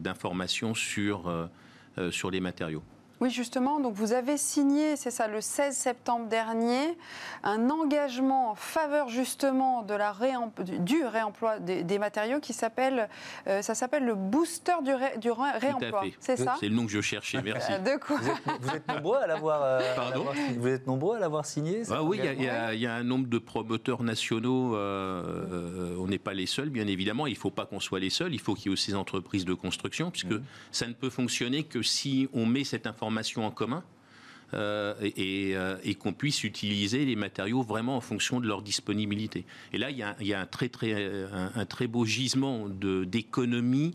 d'informations 0.00 0.74
sur, 0.74 1.48
sur 2.10 2.30
les 2.30 2.40
matériaux. 2.40 2.82
Oui, 3.20 3.30
justement, 3.30 3.78
donc 3.78 3.94
vous 3.94 4.12
avez 4.12 4.36
signé, 4.36 4.96
c'est 4.96 5.12
ça, 5.12 5.28
le 5.28 5.40
16 5.40 5.76
septembre 5.76 6.26
dernier, 6.26 6.96
un 7.44 7.70
engagement 7.70 8.50
en 8.50 8.54
faveur 8.56 9.08
justement 9.08 9.82
de 9.82 9.94
la 9.94 10.14
du 10.80 11.04
réemploi 11.04 11.58
des, 11.60 11.98
matériaux 11.98 12.40
qui 12.40 12.52
s'appelle, 12.52 13.08
euh, 13.46 13.62
ça 13.62 13.74
s'appelle 13.74 14.04
le 14.04 14.14
booster 14.14 14.72
du, 14.82 14.92
du 15.20 15.30
réemploi. 15.30 16.04
C'est 16.18 16.36
ça? 16.36 16.56
C'est 16.58 16.68
le 16.68 16.74
nom 16.74 16.86
que 16.86 16.92
je 16.92 17.00
cherchais, 17.00 17.40
merci. 17.42 17.72
de 17.72 17.98
quoi? 17.98 18.18
Vous, 18.60 18.70
êtes, 18.70 18.88
nombreux 18.88 19.18
à 19.18 19.26
l'avoir 19.26 19.60
euh, 19.62 19.80
Vous 20.56 20.68
êtes 20.68 20.86
nombreux 20.86 21.16
à 21.16 21.20
l'avoir 21.20 21.46
signé 21.46 21.82
ah 21.90 22.02
Oui, 22.02 22.20
il 22.22 22.42
y, 22.42 22.80
y, 22.80 22.86
a 22.86 22.94
un 22.94 23.04
nombre 23.04 23.28
de 23.28 23.38
promoteurs 23.38 24.02
nationaux, 24.02 24.76
euh, 24.76 25.96
on 25.98 26.08
n'est 26.08 26.18
pas 26.18 26.34
les 26.34 26.46
seuls, 26.46 26.70
bien 26.70 26.86
évidemment, 26.86 27.26
il 27.26 27.34
ne 27.34 27.38
faut 27.38 27.50
pas 27.50 27.66
qu'on 27.66 27.80
soit 27.80 28.00
les 28.00 28.10
seuls, 28.10 28.34
il 28.34 28.40
faut 28.40 28.54
qu'il 28.54 28.66
y 28.66 28.68
ait 28.70 28.72
aussi 28.72 28.90
des 28.90 28.96
entreprises 28.96 29.44
de 29.44 29.54
construction, 29.54 30.10
puisque 30.10 30.32
mmh. 30.32 30.42
ça 30.72 30.86
ne 30.86 30.94
peut 30.94 31.10
fonctionner 31.10 31.62
que 31.62 31.82
si 31.82 32.28
on 32.32 32.44
met 32.44 32.64
cette 32.64 32.86
information 32.86 33.03
en 33.04 33.50
commun 33.50 33.82
euh, 34.52 34.94
euh, 35.18 35.78
et, 35.82 35.94
qu'on 35.94 36.12
puisse 36.12 36.44
utiliser 36.44 37.04
les 37.04 37.16
matériaux 37.16 37.62
vraiment 37.62 37.96
en 37.96 38.00
fonction 38.00 38.40
de 38.40 38.46
leur 38.46 38.62
disponibilité. 38.62 39.44
Et 39.72 39.78
là, 39.78 39.90
il 39.90 39.96
y 39.96 40.02
a, 40.34 40.40
un, 40.40 40.46
très, 40.46 40.68
très, 40.68 40.94
un, 41.32 41.66
très 41.66 41.86
beau 41.86 42.04
gisement 42.04 42.68
d'économie 42.68 43.94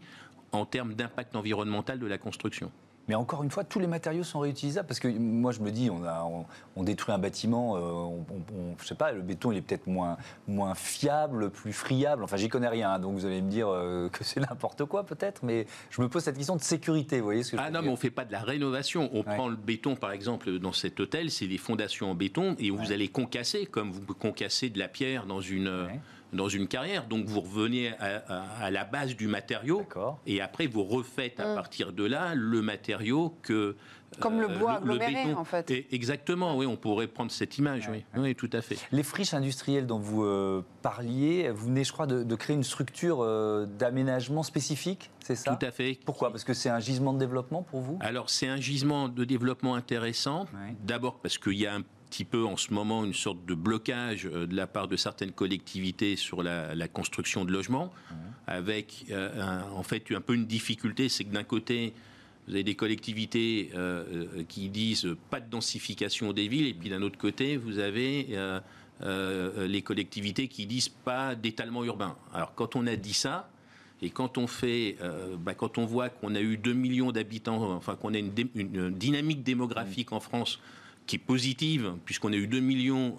en 0.51 0.65
termes 0.65 0.95
d'impact 0.95 1.35
environnemental 1.35 1.99
de 1.99 2.07
la 2.07 2.17
construction. 2.17 2.71
Mais 3.09 3.15
encore 3.15 3.43
une 3.43 3.49
fois, 3.49 3.63
tous 3.63 3.79
les 3.79 3.87
matériaux 3.87 4.23
sont 4.23 4.39
réutilisables 4.39 4.87
parce 4.87 4.99
que 4.99 5.07
moi 5.07 5.51
je 5.51 5.61
me 5.61 5.71
dis, 5.71 5.89
on, 5.89 6.05
a, 6.05 6.29
on, 6.75 6.83
détruit 6.83 7.11
un 7.11 7.17
bâtiment, 7.17 7.75
euh, 7.75 7.79
on, 7.81 8.75
je 8.79 8.85
sais 8.85 8.93
pas, 8.93 9.11
le 9.11 9.23
béton 9.23 9.51
il 9.51 9.57
est 9.57 9.61
peut-être 9.63 9.87
moins, 9.87 10.17
moins 10.47 10.75
fiable, 10.75 11.49
plus 11.49 11.73
friable. 11.73 12.23
Enfin, 12.23 12.37
j'y 12.37 12.49
connais 12.49 12.67
rien, 12.67 12.91
hein, 12.91 12.99
donc 12.99 13.15
vous 13.15 13.25
allez 13.25 13.41
me 13.41 13.49
dire 13.49 13.67
euh, 13.67 14.09
que 14.13 14.23
c'est 14.23 14.39
n'importe 14.39 14.85
quoi 14.85 15.07
peut-être, 15.07 15.43
mais 15.43 15.65
je 15.89 16.03
me 16.03 16.07
pose 16.07 16.23
cette 16.23 16.37
question 16.37 16.55
de 16.55 16.61
sécurité. 16.61 17.17
Vous 17.17 17.25
voyez 17.25 17.41
ce 17.41 17.53
que 17.53 17.57
ah 17.59 17.71
non, 17.71 17.81
mais 17.81 17.89
on 17.89 17.95
fait 17.95 18.11
pas 18.11 18.25
de 18.25 18.31
la 18.31 18.41
rénovation. 18.41 19.09
On 19.11 19.23
prend 19.23 19.47
le 19.47 19.55
béton 19.55 19.95
par 19.95 20.11
exemple 20.11 20.59
dans 20.59 20.71
cet 20.73 20.99
hôtel, 20.99 21.31
c'est 21.31 21.47
des 21.47 21.57
fondations 21.57 22.11
en 22.11 22.15
béton 22.15 22.55
et 22.59 22.69
vous 22.69 22.91
allez 22.91 23.07
concasser 23.07 23.65
comme 23.65 23.89
vous 23.89 24.13
concassez 24.13 24.69
de 24.69 24.77
la 24.77 24.87
pierre 24.87 25.25
dans 25.25 25.41
une 25.41 25.89
dans 26.33 26.49
une 26.49 26.67
carrière. 26.67 27.05
Donc 27.07 27.25
vous 27.25 27.41
revenez 27.41 27.93
à, 27.99 28.71
la 28.71 28.85
base 28.85 29.15
du 29.15 29.27
matériau 29.27 29.85
et 30.25 30.41
après 30.41 30.67
vous 30.67 30.83
refaites 30.83 31.39
à 31.39 31.51
mm. 31.51 31.55
partir 31.55 31.93
de 31.93 32.03
là 32.03 32.33
le 32.35 32.61
matériau 32.61 33.35
que 33.41 33.75
comme 34.19 34.41
le 34.41 34.49
euh, 34.49 34.57
bois 34.57 34.73
aggloméré, 34.73 35.33
en 35.33 35.43
fait. 35.43 35.71
exactement, 35.91 36.57
oui, 36.57 36.65
on 36.65 36.75
pourrait 36.75 37.07
prendre 37.07 37.31
cette 37.31 37.57
image, 37.57 37.89
oui. 37.91 38.03
oui. 38.17 38.35
tout 38.35 38.49
à 38.53 38.61
fait. 38.61 38.77
Les 38.91 39.03
friches 39.03 39.33
industrielles 39.33 39.85
dont 39.85 39.99
vous 39.99 40.23
euh, 40.23 40.63
parliez, 40.81 41.49
vous 41.51 41.67
venez, 41.67 41.83
je 41.83 41.93
crois, 41.93 42.07
de, 42.07 42.35
créer 42.35 42.55
une 42.55 42.63
structure 42.63 43.19
euh, 43.21 43.65
d'aménagement 43.65 44.43
spécifique, 44.43 45.11
c'est 45.23 45.35
ça? 45.35 45.55
Tout 45.55 45.65
à 45.65 45.71
fait. 45.71 45.99
Pourquoi? 46.05 46.31
Parce 46.31 46.43
que 46.43 46.53
c'est 46.53 46.69
un 46.69 46.79
gisement 46.79 47.13
de 47.13 47.19
développement 47.19 47.61
pour 47.63 47.81
vous? 47.81 47.99
Alors, 48.01 48.29
c'est 48.29 48.47
un 48.47 48.57
gisement 48.57 49.09
de 49.09 49.23
développement 49.25 49.75
intéressant. 49.75 50.45
D'abord 50.83 51.19
parce 51.19 51.37
qu'il 51.37 51.57
y 51.57 51.67
a 51.67 51.75
un 51.75 51.83
petit 52.09 52.25
peu 52.25 52.45
en 52.45 52.57
ce 52.57 52.73
moment 52.73 53.05
une 53.05 53.13
sorte 53.13 53.45
de 53.45 53.53
blocage 53.53 54.23
de 54.23 54.55
la 54.55 54.67
part 54.67 54.87
de 54.87 54.95
certaines 54.95 55.31
collectivités 55.31 56.15
sur 56.15 56.43
la, 56.43 56.87
construction 56.87 57.45
de 57.45 57.51
logements, 57.51 57.93
avec 58.47 59.05
en 59.73 59.83
fait 59.83 60.11
un 60.11 60.21
peu 60.21 60.33
une 60.33 60.45
difficulté, 60.45 61.09
c'est 61.09 61.23
que 61.23 61.33
d'un 61.33 61.43
côté, 61.43 61.93
vous 62.49 62.55
avez 62.55 62.63
des 62.63 62.73
collectivités 62.73 63.69
euh, 63.75 64.03
euh, 64.11 64.43
qui 64.47 64.69
disent 64.69 65.07
pas 65.29 65.39
de 65.39 65.47
densification 65.47 66.33
des 66.33 66.47
villes, 66.47 66.65
et 66.65 66.73
puis 66.73 66.89
d'un 66.89 67.03
autre 67.03 67.19
côté, 67.19 67.57
vous 67.57 67.77
avez 67.77 68.29
euh, 69.03 69.67
les 69.67 69.83
collectivités 69.83 70.47
qui 70.47 70.65
disent 70.65 70.89
pas 70.89 71.35
d'étalement 71.35 71.83
urbain. 71.83 72.15
Alors 72.33 72.55
quand 72.55 72.75
on 72.75 72.87
a 72.87 72.95
dit 72.95 73.13
ça, 73.13 73.51
et 74.01 74.09
quand 74.09 74.39
on 74.39 74.47
fait, 74.47 74.97
bah, 75.39 75.53
quand 75.53 75.77
on 75.77 75.85
voit 75.85 76.09
qu'on 76.09 76.33
a 76.33 76.39
eu 76.39 76.57
2 76.57 76.71
millions 76.73 77.11
d'habitants, 77.11 77.73
enfin 77.73 77.95
qu'on 77.95 78.13
a 78.13 78.17
une, 78.17 78.31
dynamique 78.31 79.43
démographique 79.43 80.13
en 80.13 80.21
France 80.21 80.59
qui 81.09 81.15
est 81.15 81.19
positive, 81.19 81.95
puisqu'on 82.05 82.31
a 82.33 82.35
eu 82.35 82.45
2 82.45 82.59
millions 82.59 83.17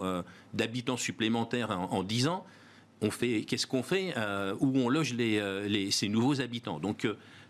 d'habitants 0.55 0.97
supplémentaires 0.97 1.73
en, 1.73 2.05
10 2.05 2.29
ans, 2.29 2.47
on 3.01 3.11
fait, 3.11 3.43
qu'est-ce 3.43 3.67
qu'on 3.67 3.83
fait 3.83 4.15
Où 4.61 4.79
on 4.79 4.89
loge 4.89 5.13
les, 5.15 5.91
ces 5.91 6.09
nouveaux 6.09 6.41
habitants? 6.41 6.79
Donc 6.79 7.05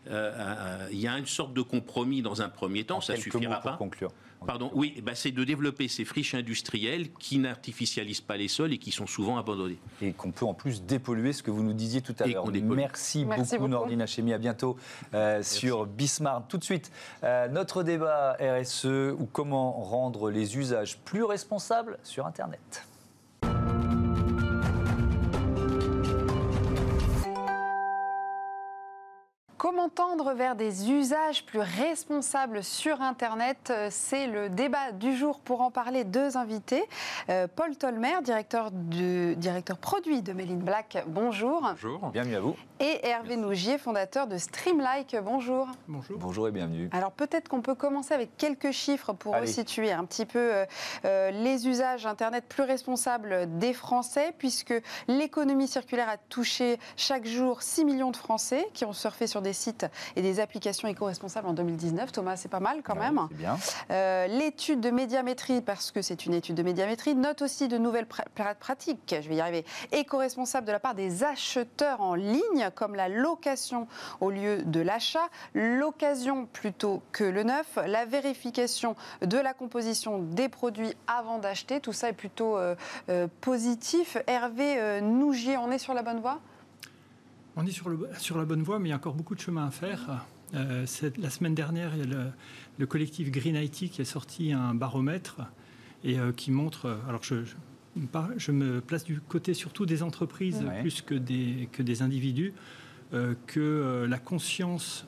euh, 0.08 0.32
euh, 0.34 0.88
il 0.90 0.98
y 0.98 1.08
a 1.08 1.18
une 1.18 1.26
sorte 1.26 1.52
de 1.52 1.62
compromis 1.62 2.22
dans 2.22 2.42
un 2.42 2.48
premier 2.48 2.84
temps, 2.84 3.00
ça 3.00 3.16
suffira 3.16 3.60
pas. 3.60 3.76
conclure. 3.76 4.12
Pardon, 4.46 4.70
oui, 4.74 5.02
bah, 5.02 5.12
c'est 5.14 5.32
de 5.32 5.44
développer 5.44 5.86
ces 5.86 6.06
friches 6.06 6.34
industrielles 6.34 7.12
qui 7.12 7.38
n'artificialisent 7.38 8.22
pas 8.22 8.38
les 8.38 8.48
sols 8.48 8.72
et 8.72 8.78
qui 8.78 8.90
sont 8.90 9.06
souvent 9.06 9.36
abandonnées. 9.36 9.78
Et 10.00 10.14
qu'on 10.14 10.30
peut 10.30 10.46
en 10.46 10.54
plus 10.54 10.82
dépolluer, 10.82 11.34
ce 11.34 11.42
que 11.42 11.50
vous 11.50 11.62
nous 11.62 11.74
disiez 11.74 12.00
tout 12.00 12.14
à 12.18 12.26
l'heure. 12.26 12.46
Merci, 12.50 13.26
Merci, 13.26 13.56
beaucoup, 13.58 13.68
Nordine 13.68 14.00
Hachemi. 14.00 14.32
À 14.32 14.38
bientôt 14.38 14.78
euh, 15.12 15.42
sur 15.42 15.84
Bismarck. 15.84 16.48
Tout 16.48 16.56
de 16.56 16.64
suite, 16.64 16.90
notre 17.50 17.82
débat 17.82 18.38
RSE 18.40 18.86
ou 18.86 19.28
comment 19.30 19.72
rendre 19.72 20.30
les 20.30 20.56
usages 20.56 20.98
plus 21.00 21.24
responsables 21.24 21.98
sur 22.02 22.26
Internet. 22.26 22.86
Comment 29.60 29.90
tendre 29.90 30.32
vers 30.32 30.56
des 30.56 30.90
usages 30.90 31.44
plus 31.44 31.60
responsables 31.60 32.64
sur 32.64 33.02
Internet 33.02 33.70
C'est 33.90 34.26
le 34.26 34.48
débat 34.48 34.90
du 34.92 35.14
jour. 35.14 35.38
Pour 35.40 35.60
en 35.60 35.70
parler, 35.70 36.04
deux 36.04 36.38
invités. 36.38 36.82
Euh, 37.28 37.46
Paul 37.46 37.76
Tolmer, 37.76 38.22
directeur 38.22 38.70
produit 39.78 40.22
de 40.22 40.32
Méline 40.32 40.60
Black, 40.60 41.04
bonjour. 41.06 41.60
Bonjour, 41.60 42.08
bienvenue 42.08 42.36
à 42.36 42.40
vous. 42.40 42.56
Et 42.82 43.06
Hervé 43.06 43.36
Nougier, 43.36 43.76
fondateur 43.76 44.26
de 44.26 44.38
Streamlike, 44.38 45.14
bonjour. 45.22 45.68
Bonjour. 45.86 46.18
Bonjour 46.18 46.48
et 46.48 46.50
bienvenue. 46.50 46.88
Alors 46.92 47.12
peut-être 47.12 47.46
qu'on 47.46 47.60
peut 47.60 47.74
commencer 47.74 48.14
avec 48.14 48.38
quelques 48.38 48.70
chiffres 48.70 49.12
pour 49.12 49.34
resituer 49.34 49.92
un 49.92 50.06
petit 50.06 50.24
peu 50.24 50.38
euh, 50.38 50.64
euh, 51.04 51.30
les 51.30 51.68
usages 51.68 52.06
Internet 52.06 52.46
plus 52.48 52.62
responsables 52.62 53.58
des 53.58 53.74
Français, 53.74 54.32
puisque 54.38 54.72
l'économie 55.08 55.68
circulaire 55.68 56.08
a 56.08 56.16
touché 56.16 56.78
chaque 56.96 57.26
jour 57.26 57.60
6 57.60 57.84
millions 57.84 58.12
de 58.12 58.16
Français 58.16 58.66
qui 58.72 58.86
ont 58.86 58.94
surfé 58.94 59.26
sur 59.26 59.42
des 59.42 59.52
sites 59.52 59.84
et 60.16 60.22
des 60.22 60.40
applications 60.40 60.88
éco-responsables 60.88 61.48
en 61.48 61.52
2019. 61.52 62.12
Thomas, 62.12 62.36
c'est 62.36 62.48
pas 62.48 62.60
mal 62.60 62.80
quand 62.82 62.96
même. 62.96 63.28
bien. 63.32 63.58
Euh, 63.90 64.26
l'étude 64.26 64.80
de 64.80 64.88
médiamétrie, 64.88 65.60
parce 65.60 65.90
que 65.90 66.00
c'est 66.00 66.24
une 66.24 66.32
étude 66.32 66.54
de 66.54 66.62
médiamétrie, 66.62 67.14
note 67.14 67.42
aussi 67.42 67.68
de 67.68 67.76
nouvelles 67.76 68.06
pratiques, 68.06 69.14
je 69.20 69.28
vais 69.28 69.34
y 69.34 69.40
arriver, 69.42 69.66
éco-responsables 69.92 70.66
de 70.66 70.72
la 70.72 70.80
part 70.80 70.94
des 70.94 71.24
acheteurs 71.24 72.00
en 72.00 72.14
ligne, 72.14 72.69
comme 72.74 72.94
la 72.94 73.08
location 73.08 73.86
au 74.20 74.30
lieu 74.30 74.62
de 74.62 74.80
l'achat, 74.80 75.28
l'occasion 75.54 76.46
plutôt 76.46 77.02
que 77.12 77.24
le 77.24 77.42
neuf, 77.42 77.78
la 77.86 78.04
vérification 78.04 78.96
de 79.22 79.38
la 79.38 79.54
composition 79.54 80.18
des 80.18 80.48
produits 80.48 80.92
avant 81.06 81.38
d'acheter. 81.38 81.80
Tout 81.80 81.92
ça 81.92 82.08
est 82.08 82.14
plutôt 82.14 82.56
euh, 82.56 82.74
euh, 83.08 83.26
positif. 83.40 84.16
Hervé 84.26 85.00
Nougier, 85.00 85.56
on 85.56 85.70
est 85.70 85.78
sur 85.78 85.94
la 85.94 86.02
bonne 86.02 86.20
voie? 86.20 86.40
On 87.56 87.66
est 87.66 87.72
sur, 87.72 87.88
le, 87.88 88.08
sur, 88.18 88.38
la 88.38 88.44
bonne 88.44 88.62
voie, 88.62 88.78
mais 88.78 88.88
il 88.88 88.90
y 88.90 88.94
a 88.94 88.96
encore 88.96 89.14
beaucoup 89.14 89.34
de 89.34 89.40
chemin 89.40 89.66
à 89.66 89.70
faire. 89.70 90.24
Euh, 90.54 90.86
la 91.18 91.30
semaine 91.30 91.54
dernière, 91.54 91.92
il 91.94 92.00
y 92.00 92.14
a 92.14 92.32
le, 92.78 92.86
collectif 92.86 93.30
Green 93.30 93.56
IT 93.56 93.90
qui 93.90 94.00
a 94.00 94.04
sorti 94.04 94.52
un 94.52 94.74
baromètre 94.74 95.40
et 96.02 96.18
euh, 96.18 96.32
qui 96.32 96.50
montre. 96.50 96.98
Alors, 97.08 97.22
je, 97.22 97.44
je, 97.44 97.54
me 98.52 98.80
place 98.80 99.04
du 99.04 99.20
côté 99.20 99.54
surtout 99.54 99.86
des 99.86 100.02
entreprises 100.02 100.64
plus 100.80 101.02
que 101.02 101.14
des, 101.14 101.68
que 101.72 101.82
des 101.82 102.02
individus, 102.02 102.52
euh, 103.12 103.34
que 103.46 104.06
la 104.08 104.18
conscience 104.18 105.06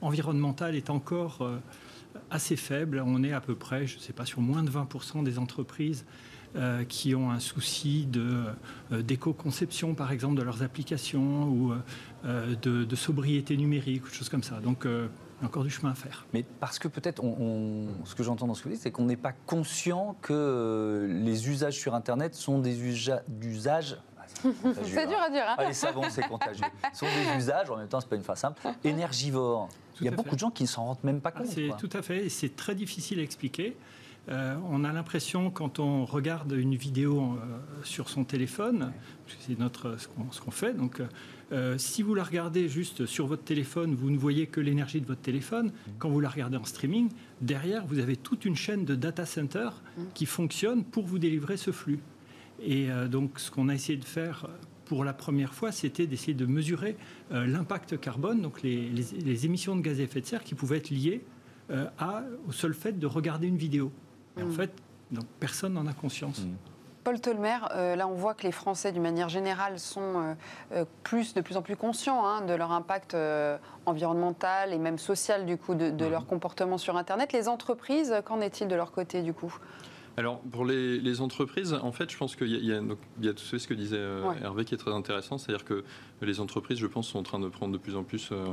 environnementale 0.00 0.74
est 0.74 0.90
encore 0.90 1.48
assez 2.30 2.56
faible. 2.56 3.02
On 3.04 3.22
est 3.22 3.32
à 3.32 3.40
peu 3.40 3.54
près, 3.54 3.86
je 3.86 3.96
ne 3.96 4.00
sais 4.00 4.12
pas, 4.12 4.26
sur 4.26 4.40
moins 4.40 4.62
de 4.62 4.70
20% 4.70 5.22
des 5.22 5.38
entreprises 5.38 6.04
euh, 6.54 6.84
qui 6.84 7.14
ont 7.14 7.30
un 7.30 7.40
souci 7.40 8.04
de, 8.04 8.44
euh, 8.92 9.00
d'éco-conception, 9.00 9.94
par 9.94 10.12
exemple, 10.12 10.36
de 10.36 10.42
leurs 10.42 10.62
applications 10.62 11.44
ou 11.48 11.72
euh, 12.26 12.54
de, 12.60 12.94
sobriété 12.94 13.56
numérique, 13.56 14.04
ou 14.04 14.10
choses 14.10 14.28
comme 14.28 14.42
ça. 14.42 14.60
Donc, 14.60 14.86
il 15.42 15.46
y 15.46 15.46
a 15.46 15.48
encore 15.48 15.64
du 15.64 15.70
chemin 15.70 15.90
à 15.90 15.94
faire. 15.94 16.24
Mais 16.32 16.44
parce 16.60 16.78
que 16.78 16.86
peut-être, 16.86 17.22
on, 17.24 17.88
ce 18.04 18.14
que 18.14 18.22
j'entends 18.22 18.46
dans 18.46 18.54
ce 18.54 18.62
que 18.62 18.68
vous 18.68 18.74
dites, 18.74 18.82
c'est 18.82 18.92
qu'on 18.92 19.06
n'est 19.06 19.16
pas 19.16 19.32
conscient 19.32 20.16
que 20.22 21.08
les 21.10 21.48
usages 21.48 21.78
sur 21.78 21.94
Internet 21.96 22.34
sont 22.34 22.60
des 22.60 22.78
usages 22.80 23.98
c'est 24.84 25.06
dur 25.06 25.18
à 25.20 25.30
dire. 25.30 25.44
Hein. 25.46 25.56
Ah, 25.58 25.66
les 25.66 25.72
savons, 25.72 26.04
c'est 26.08 26.26
contagieux. 26.26 26.64
Ce 26.92 27.00
sont 27.00 27.06
des 27.06 27.38
usages, 27.38 27.70
en 27.70 27.76
même 27.76 27.88
temps, 27.88 28.00
c'est 28.00 28.08
pas 28.08 28.16
une 28.16 28.22
phrase 28.22 28.38
simple, 28.38 28.60
énergivores. 28.84 29.68
Il 30.00 30.06
y 30.06 30.08
a 30.08 30.12
beaucoup 30.12 30.34
de 30.34 30.40
gens 30.40 30.50
qui 30.50 30.62
ne 30.62 30.68
s'en 30.68 30.86
rendent 30.86 31.04
même 31.04 31.20
pas 31.20 31.30
compte. 31.30 31.46
c'est 31.46 31.70
tout 31.78 31.90
à 31.92 32.02
fait, 32.02 32.26
et 32.26 32.28
c'est 32.28 32.56
très 32.56 32.74
difficile 32.74 33.18
à 33.20 33.22
expliquer. 33.22 33.76
Euh, 34.28 34.54
on 34.70 34.84
a 34.84 34.92
l'impression, 34.92 35.50
quand 35.50 35.80
on 35.80 36.04
regarde 36.04 36.52
une 36.52 36.76
vidéo 36.76 37.20
euh, 37.20 37.58
sur 37.82 38.08
son 38.08 38.24
téléphone, 38.24 38.92
c'est 39.40 39.58
notre 39.58 39.96
ce 39.98 40.40
qu'on 40.40 40.50
fait. 40.50 40.74
Donc, 40.74 41.02
euh, 41.50 41.76
si 41.76 42.02
vous 42.02 42.14
la 42.14 42.22
regardez 42.22 42.68
juste 42.68 43.04
sur 43.04 43.26
votre 43.26 43.42
téléphone, 43.42 43.94
vous 43.94 44.10
ne 44.10 44.16
voyez 44.16 44.46
que 44.46 44.60
l'énergie 44.60 45.00
de 45.00 45.06
votre 45.06 45.20
téléphone. 45.20 45.72
Quand 45.98 46.08
vous 46.08 46.20
la 46.20 46.28
regardez 46.28 46.56
en 46.56 46.64
streaming, 46.64 47.08
derrière, 47.40 47.84
vous 47.84 47.98
avez 47.98 48.16
toute 48.16 48.44
une 48.44 48.56
chaîne 48.56 48.84
de 48.84 48.94
data 48.94 49.26
centers 49.26 49.82
qui 50.14 50.26
fonctionne 50.26 50.84
pour 50.84 51.04
vous 51.04 51.18
délivrer 51.18 51.56
ce 51.56 51.72
flux. 51.72 51.98
Et 52.64 52.88
donc, 53.10 53.40
ce 53.40 53.50
qu'on 53.50 53.68
a 53.68 53.74
essayé 53.74 53.98
de 53.98 54.04
faire 54.04 54.46
pour 54.84 55.04
la 55.04 55.12
première 55.12 55.52
fois, 55.52 55.72
c'était 55.72 56.06
d'essayer 56.06 56.34
de 56.34 56.46
mesurer 56.46 56.96
l'impact 57.30 57.98
carbone, 57.98 58.40
donc 58.40 58.62
les, 58.62 58.88
les, 58.88 59.46
émissions 59.46 59.74
de 59.74 59.80
gaz 59.80 59.98
à 60.00 60.04
effet 60.04 60.20
de 60.20 60.26
serre 60.26 60.44
qui 60.44 60.54
pouvaient 60.54 60.76
être 60.78 60.90
liées 60.90 61.22
à, 61.98 62.22
au 62.46 62.52
seul 62.52 62.72
fait 62.72 62.98
de 62.98 63.06
regarder 63.06 63.48
une 63.48 63.56
vidéo. 63.56 63.90
Et 64.38 64.42
en 64.42 64.50
fait, 64.50 64.70
donc, 65.10 65.24
personne 65.40 65.74
n'en 65.74 65.86
a 65.86 65.92
conscience. 65.92 66.40
Mm. 66.40 66.54
Paul 67.04 67.20
Tolmer, 67.20 67.58
euh, 67.74 67.96
là 67.96 68.06
on 68.06 68.14
voit 68.14 68.34
que 68.34 68.44
les 68.44 68.52
Français 68.52 68.92
d'une 68.92 69.02
manière 69.02 69.28
générale 69.28 69.80
sont 69.80 70.00
euh, 70.00 70.34
euh, 70.72 70.84
plus, 71.02 71.34
de 71.34 71.40
plus 71.40 71.56
en 71.56 71.62
plus 71.62 71.74
conscients 71.74 72.24
hein, 72.24 72.42
de 72.42 72.54
leur 72.54 72.70
impact 72.70 73.16
environnemental 73.86 74.72
et 74.72 74.78
même 74.78 74.98
social 74.98 75.44
du 75.44 75.56
coup 75.56 75.74
de, 75.74 75.90
de 75.90 76.04
leur 76.04 76.26
comportement 76.26 76.78
sur 76.78 76.96
Internet. 76.96 77.32
Les 77.32 77.48
entreprises, 77.48 78.14
qu'en 78.24 78.40
est-il 78.40 78.68
de 78.68 78.76
leur 78.76 78.92
côté 78.92 79.22
du 79.22 79.34
coup? 79.34 79.52
Alors, 80.16 80.40
pour 80.40 80.64
les, 80.64 81.20
entreprises, 81.20 81.72
en 81.74 81.92
fait, 81.92 82.10
je 82.10 82.16
pense 82.16 82.36
qu'il 82.36 82.48
y, 82.48 82.72
a 82.72 83.32
tout 83.32 83.58
ce 83.58 83.66
que 83.66 83.74
disait 83.74 83.96
euh, 83.98 84.32
Hervé 84.42 84.64
qui 84.64 84.74
est 84.74 84.78
très 84.78 84.92
intéressant, 84.92 85.38
c'est-à-dire 85.38 85.64
que 85.64 85.84
les 86.20 86.40
entreprises, 86.40 86.78
je 86.78 86.86
pense, 86.86 87.08
sont 87.08 87.18
en 87.18 87.22
train 87.22 87.40
de 87.40 87.48
prendre 87.48 87.72
de 87.72 87.78
plus 87.78 87.96
en 87.96 88.02
plus 88.02 88.30
euh, 88.32 88.44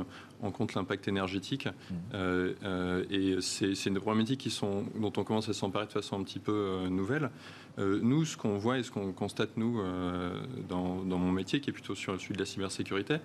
en 0.42 0.50
compte 0.50 0.74
l'impact 0.74 1.08
énergétique. 1.08 1.66
Mmh. 1.66 1.94
Euh, 2.14 3.04
et 3.10 3.36
c'est 3.40 3.86
une 3.86 4.00
problématique 4.00 4.40
qui 4.40 4.50
sont, 4.50 4.84
dont 4.98 5.12
on 5.16 5.24
commence 5.24 5.48
à 5.48 5.52
s'emparer 5.52 5.86
de 5.86 5.92
façon 5.92 6.18
un 6.18 6.22
petit 6.22 6.38
peu 6.38 6.86
nouvelle. 6.88 7.30
Nous, 7.78 8.24
ce 8.24 8.36
qu'on 8.36 8.58
voit 8.58 8.78
et 8.78 8.82
ce 8.82 8.90
qu'on 8.90 9.12
constate, 9.12 9.50
nous, 9.56 9.80
dans, 10.68 11.04
mon 11.04 11.32
métier, 11.32 11.60
qui 11.60 11.70
est 11.70 11.72
plutôt 11.72 11.94
sur 11.94 12.20
celui 12.20 12.34
de 12.34 12.40
la 12.40 12.46
cybersécurité, 12.46 13.16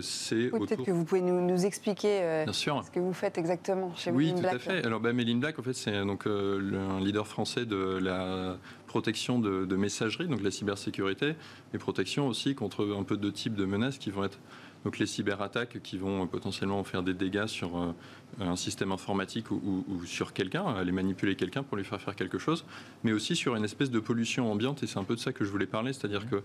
c'est. 0.00 0.50
Oui, 0.52 0.66
Peut-être 0.66 0.84
que 0.84 0.90
vous 0.90 1.04
pouvez 1.04 1.20
nous, 1.20 1.64
expliquer 1.64 2.44
ce 2.52 2.90
que 2.90 3.00
vous 3.00 3.12
faites 3.12 3.38
exactement 3.38 3.94
chez 3.94 4.10
Oui, 4.10 4.34
tout 4.34 4.46
à 4.46 4.58
fait. 4.58 4.84
Alors, 4.84 5.00
bah, 5.00 5.12
Méline 5.12 5.40
Black, 5.40 5.58
en 5.58 5.62
fait, 5.62 5.74
c'est 5.74 6.04
donc 6.04 6.26
un 6.26 7.00
leader 7.00 7.26
français 7.26 7.66
de 7.66 7.98
la 7.98 8.56
protection 8.90 9.38
de, 9.38 9.76
messagerie, 9.76 10.26
donc 10.26 10.42
la 10.42 10.50
cybersécurité, 10.50 11.34
et 11.72 11.78
protection 11.78 12.26
aussi 12.26 12.54
contre 12.56 12.96
un 12.98 13.04
peu 13.04 13.16
deux 13.16 13.32
types 13.32 13.54
de 13.54 13.64
menaces 13.64 13.98
qui 13.98 14.10
vont 14.10 14.24
être 14.24 14.38
donc 14.84 14.98
les 14.98 15.06
cyberattaques 15.06 15.80
qui 15.82 15.98
vont 15.98 16.26
potentiellement 16.26 16.82
faire 16.84 17.02
des 17.02 17.14
dégâts 17.14 17.46
sur 17.46 17.76
euh, 17.76 17.92
un 18.40 18.56
système 18.56 18.92
informatique 18.92 19.50
ou, 19.50 19.84
sur 20.06 20.32
quelqu'un, 20.32 20.64
aller 20.66 20.92
manipuler 20.92 21.34
quelqu'un 21.34 21.62
pour 21.62 21.76
lui 21.76 21.84
faire 21.84 22.00
faire 22.00 22.16
quelque 22.16 22.38
chose, 22.38 22.64
mais 23.04 23.12
aussi 23.12 23.36
sur 23.36 23.56
une 23.56 23.64
espèce 23.64 23.90
de 23.90 24.00
pollution 24.00 24.50
ambiante, 24.50 24.82
et 24.82 24.86
c'est 24.86 24.98
un 24.98 25.04
peu 25.04 25.14
de 25.14 25.20
ça 25.20 25.32
que 25.32 25.44
je 25.44 25.50
voulais 25.50 25.66
parler, 25.66 25.92
c'est-à-dire 25.92 26.28
que 26.28 26.42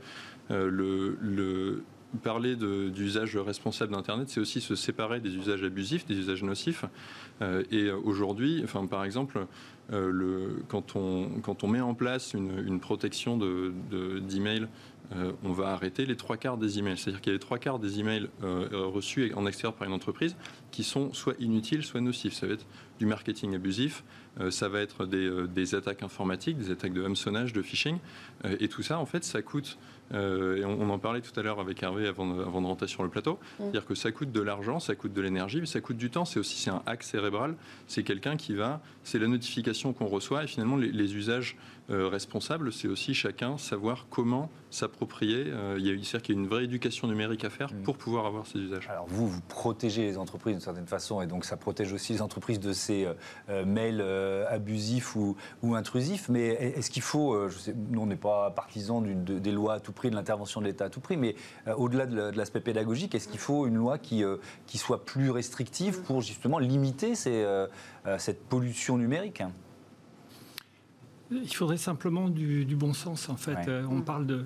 euh, 0.51 0.69
le, 0.69 1.83
parler 2.23 2.55
d'usage 2.55 3.35
responsable 3.35 3.93
d'Internet, 3.93 4.29
c'est 4.29 4.39
aussi 4.39 4.61
se 4.61 4.75
séparer 4.75 5.19
des 5.19 5.35
usages 5.35 5.63
abusifs, 5.63 6.05
des 6.05 6.17
usages 6.17 6.43
nocifs. 6.43 6.85
Euh, 7.41 7.63
et 7.71 7.91
aujourd'hui, 7.91 8.61
enfin, 8.63 8.85
par 8.87 9.03
exemple, 9.03 9.45
euh, 9.91 10.09
le, 10.11 10.63
quand, 10.67 10.95
on, 10.95 11.29
quand 11.41 11.63
on 11.63 11.67
met 11.67 11.81
en 11.81 11.93
place 11.93 12.33
une, 12.33 12.57
une 12.65 12.79
protection 12.79 13.37
d'email, 13.37 14.61
de, 14.61 14.67
euh, 15.15 15.31
on 15.43 15.51
va 15.51 15.69
arrêter 15.69 16.05
les 16.05 16.15
trois 16.15 16.37
quarts 16.37 16.57
des 16.57 16.79
emails. 16.79 16.97
C'est-à-dire 16.97 17.21
qu'il 17.21 17.31
y 17.31 17.35
a 17.35 17.37
les 17.37 17.39
trois 17.39 17.57
quarts 17.57 17.79
des 17.79 17.99
emails 17.99 18.29
euh, 18.43 18.67
reçus 18.71 19.31
en 19.35 19.45
extérieur 19.45 19.73
par 19.73 19.87
une 19.87 19.93
entreprise 19.93 20.35
qui 20.71 20.83
sont 20.83 21.13
soit 21.13 21.35
inutiles, 21.39 21.83
soit 21.83 22.01
nocifs. 22.01 22.33
Ça 22.33 22.47
va 22.47 22.53
être 22.53 22.65
du 22.99 23.05
marketing 23.05 23.55
abusif, 23.55 24.03
ça 24.49 24.67
va 24.67 24.81
être 24.81 25.05
des, 25.05 25.47
des, 25.47 25.75
attaques 25.75 26.03
informatiques, 26.03 26.57
des 26.57 26.69
attaques 26.69 26.91
de 26.91 27.03
hameçonnage, 27.03 27.53
de 27.53 27.61
phishing. 27.61 27.99
et 28.43 28.67
tout 28.67 28.83
ça, 28.83 28.99
en 28.99 29.05
fait, 29.05 29.23
ça 29.23 29.41
coûte 29.41 29.77
euh, 30.13 30.57
et 30.57 30.65
on, 30.65 30.89
en 30.89 30.99
parlait 30.99 31.21
tout 31.21 31.37
à 31.39 31.43
l'heure 31.43 31.59
avec 31.59 31.81
Hervé 31.81 32.07
avant 32.07 32.27
de, 32.27 32.41
avant 32.41 32.61
de 32.61 32.67
rentrer 32.67 32.87
sur 32.87 33.03
le 33.03 33.09
plateau. 33.09 33.33
Mm. 33.33 33.37
C'est-à-dire 33.57 33.85
que 33.85 33.95
ça 33.95 34.11
coûte 34.11 34.31
de 34.31 34.41
l'argent, 34.41 34.79
ça 34.79 34.95
coûte 34.95 35.13
de 35.13 35.21
l'énergie, 35.21 35.59
mais 35.59 35.65
ça 35.65 35.81
coûte 35.81 35.97
du 35.97 36.09
temps. 36.09 36.25
C'est 36.25 36.39
aussi 36.39 36.57
c'est 36.57 36.69
un 36.69 36.83
hack 36.85 37.03
cérébral. 37.03 37.55
C'est 37.87 38.03
quelqu'un 38.03 38.37
qui 38.37 38.53
va, 38.53 38.81
c'est 39.03 39.19
la 39.19 39.27
notification 39.27 39.93
qu'on 39.93 40.05
reçoit 40.05 40.43
et 40.43 40.47
finalement 40.47 40.77
les, 40.77 40.91
les 40.91 41.15
usages 41.15 41.57
euh, 41.91 42.07
responsables, 42.07 42.73
c'est 42.73 42.87
aussi 42.87 43.13
chacun 43.13 43.59
savoir 43.59 44.07
comment 44.09 44.49
s'approprier. 44.71 45.45
Euh, 45.47 45.75
il 45.77 45.85
y 45.85 45.91
a 45.91 46.19
qu'il 46.19 46.35
y 46.35 46.37
a 46.37 46.41
une 46.41 46.47
vraie 46.47 46.63
éducation 46.63 47.07
numérique 47.07 47.45
à 47.45 47.51
faire 47.51 47.71
mm. 47.71 47.83
pour 47.83 47.97
pouvoir 47.97 48.25
avoir 48.25 48.47
ces 48.47 48.59
usages. 48.59 48.87
Alors 48.89 49.05
vous, 49.07 49.27
vous 49.27 49.41
protégez 49.41 50.01
les 50.01 50.17
entreprises 50.17 50.53
d'une 50.53 50.61
certaine 50.61 50.87
façon 50.87 51.21
et 51.21 51.27
donc 51.27 51.45
ça 51.45 51.57
protège 51.57 51.93
aussi 51.93 52.13
les 52.13 52.21
entreprises 52.23 52.59
de 52.59 52.73
ces 52.85 53.07
mails 53.65 54.01
abusifs 54.49 55.15
ou, 55.15 55.35
ou, 55.61 55.75
intrusifs. 55.75 56.29
Mais 56.29 56.47
est-ce 56.47 56.89
qu'il 56.89 57.01
faut, 57.01 57.49
je 57.49 57.57
sais, 57.57 57.75
nous 57.89 58.01
on 58.01 58.05
n'est 58.05 58.15
pas 58.15 58.51
partisans 58.51 59.03
des 59.23 59.51
lois 59.51 59.75
à 59.75 59.79
tout 59.79 59.91
prix, 59.91 60.09
de 60.09 60.15
l'intervention 60.15 60.61
de 60.61 60.65
l'État 60.65 60.85
à 60.85 60.89
tout 60.89 60.99
prix, 60.99 61.17
mais 61.17 61.35
euh, 61.67 61.73
au-delà 61.75 62.05
de 62.05 62.37
l'aspect 62.37 62.59
pédagogique, 62.59 63.15
est-ce 63.15 63.27
qu'il 63.27 63.39
faut 63.39 63.67
une 63.67 63.75
loi 63.75 63.97
qui, 63.97 64.23
euh, 64.23 64.37
qui 64.67 64.77
soit 64.77 65.05
plus 65.05 65.29
restrictive 65.29 66.01
pour 66.01 66.21
justement 66.21 66.59
limiter 66.59 67.13
euh, 67.27 67.67
cette 68.17 68.43
pollution 68.45 68.97
numérique? 68.97 69.43
Il 71.31 71.53
faudrait 71.53 71.77
simplement 71.77 72.29
du, 72.29 72.75
bon 72.75 72.93
sens, 72.93 73.29
en 73.29 73.35
fait. 73.35 73.69
on 73.89 74.01
parle 74.01 74.25
de 74.25 74.45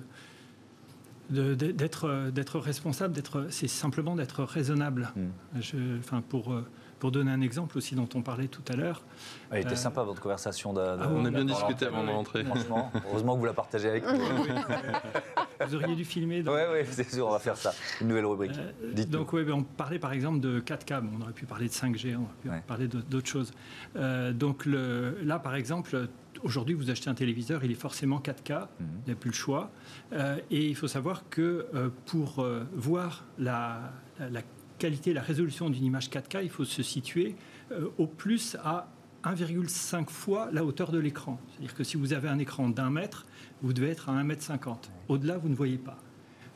d'être 1.30 2.58
responsable, 2.58 3.14
c'est 3.50 3.68
simplement 3.68 4.16
d'être 4.16 4.42
raisonnable. 4.42 5.12
Mm. 5.14 5.60
Je, 5.60 5.98
enfin, 6.00 6.22
pour 6.28 6.52
pour 7.00 7.10
donner 7.10 7.32
un 7.32 7.40
exemple 7.40 7.76
aussi 7.78 7.96
dont 7.96 8.08
on 8.14 8.22
parlait 8.22 8.46
tout 8.46 8.62
à 8.68 8.76
l'heure. 8.76 9.02
Elle 9.50 9.62
était 9.62 9.72
euh, 9.72 9.76
sympa 9.76 10.02
votre 10.02 10.20
conversation. 10.20 10.74
Ah, 10.76 11.08
on 11.10 11.24
a 11.24 11.30
bien 11.30 11.46
discuté 11.46 11.86
avant 11.86 12.04
de 12.04 12.10
rentrer. 12.10 12.44
Franchement, 12.44 12.92
heureusement 13.08 13.34
que 13.34 13.40
vous 13.40 13.46
la 13.46 13.54
partagez 13.54 13.88
avec 13.88 14.04
nous. 14.04 14.18
vous 15.66 15.74
auriez 15.74 15.96
dû 15.96 16.04
filmer. 16.04 16.44
Oui, 16.46 16.60
oui, 16.72 16.80
c'est 16.88 17.10
sûr, 17.10 17.26
on 17.26 17.32
va 17.32 17.38
faire 17.38 17.56
ça. 17.56 17.72
Une 18.00 18.08
nouvelle 18.08 18.26
rubrique. 18.26 18.52
Euh, 18.56 19.04
donc, 19.06 19.32
oui, 19.32 19.42
on 19.50 19.62
parlait 19.62 19.98
par 19.98 20.12
exemple 20.12 20.40
de 20.40 20.60
4K. 20.60 21.02
on 21.18 21.22
aurait 21.22 21.32
pu 21.32 21.46
parler 21.46 21.66
de 21.66 21.72
5G, 21.72 22.16
on 22.16 22.48
aurait 22.48 22.60
pu 22.60 22.66
parler 22.66 22.86
d'autres 22.86 23.28
choses. 23.28 23.52
Euh, 23.96 24.32
donc 24.32 24.66
le, 24.66 25.18
là, 25.24 25.38
par 25.38 25.54
exemple, 25.54 26.08
aujourd'hui, 26.42 26.74
vous 26.74 26.90
achetez 26.90 27.08
un 27.08 27.14
téléviseur, 27.14 27.64
il 27.64 27.72
est 27.72 27.74
forcément 27.74 28.18
4K, 28.18 28.52
mhm. 28.52 28.68
il 28.78 29.06
n'y 29.06 29.12
a 29.12 29.16
plus 29.16 29.30
le 29.30 29.34
choix. 29.34 29.70
et 30.12 30.66
il 30.66 30.76
faut 30.76 30.88
savoir 30.88 31.24
que 31.30 31.66
pour 32.04 32.44
voir 32.74 33.24
la, 33.38 33.90
la 34.18 34.42
qualité, 34.80 35.12
la 35.12 35.22
résolution 35.22 35.70
d'une 35.70 35.84
image 35.84 36.10
4K, 36.10 36.40
il 36.42 36.50
faut 36.50 36.64
se 36.64 36.82
situer 36.82 37.36
euh, 37.70 37.88
au 37.98 38.06
plus 38.06 38.56
à 38.64 38.88
1,5 39.24 40.08
fois 40.08 40.48
la 40.52 40.64
hauteur 40.64 40.90
de 40.90 40.98
l'écran. 40.98 41.38
C'est-à-dire 41.50 41.74
que 41.74 41.84
si 41.84 41.96
vous 41.96 42.12
avez 42.12 42.28
un 42.28 42.38
écran 42.38 42.68
d'un 42.68 42.90
mètre, 42.90 43.26
vous 43.62 43.72
devez 43.72 43.90
être 43.90 44.08
à 44.08 44.12
1 44.12 44.24
mètre 44.24 44.42
50. 44.42 44.90
Au-delà, 45.08 45.36
vous 45.36 45.48
ne 45.48 45.54
voyez 45.54 45.76
pas. 45.76 45.98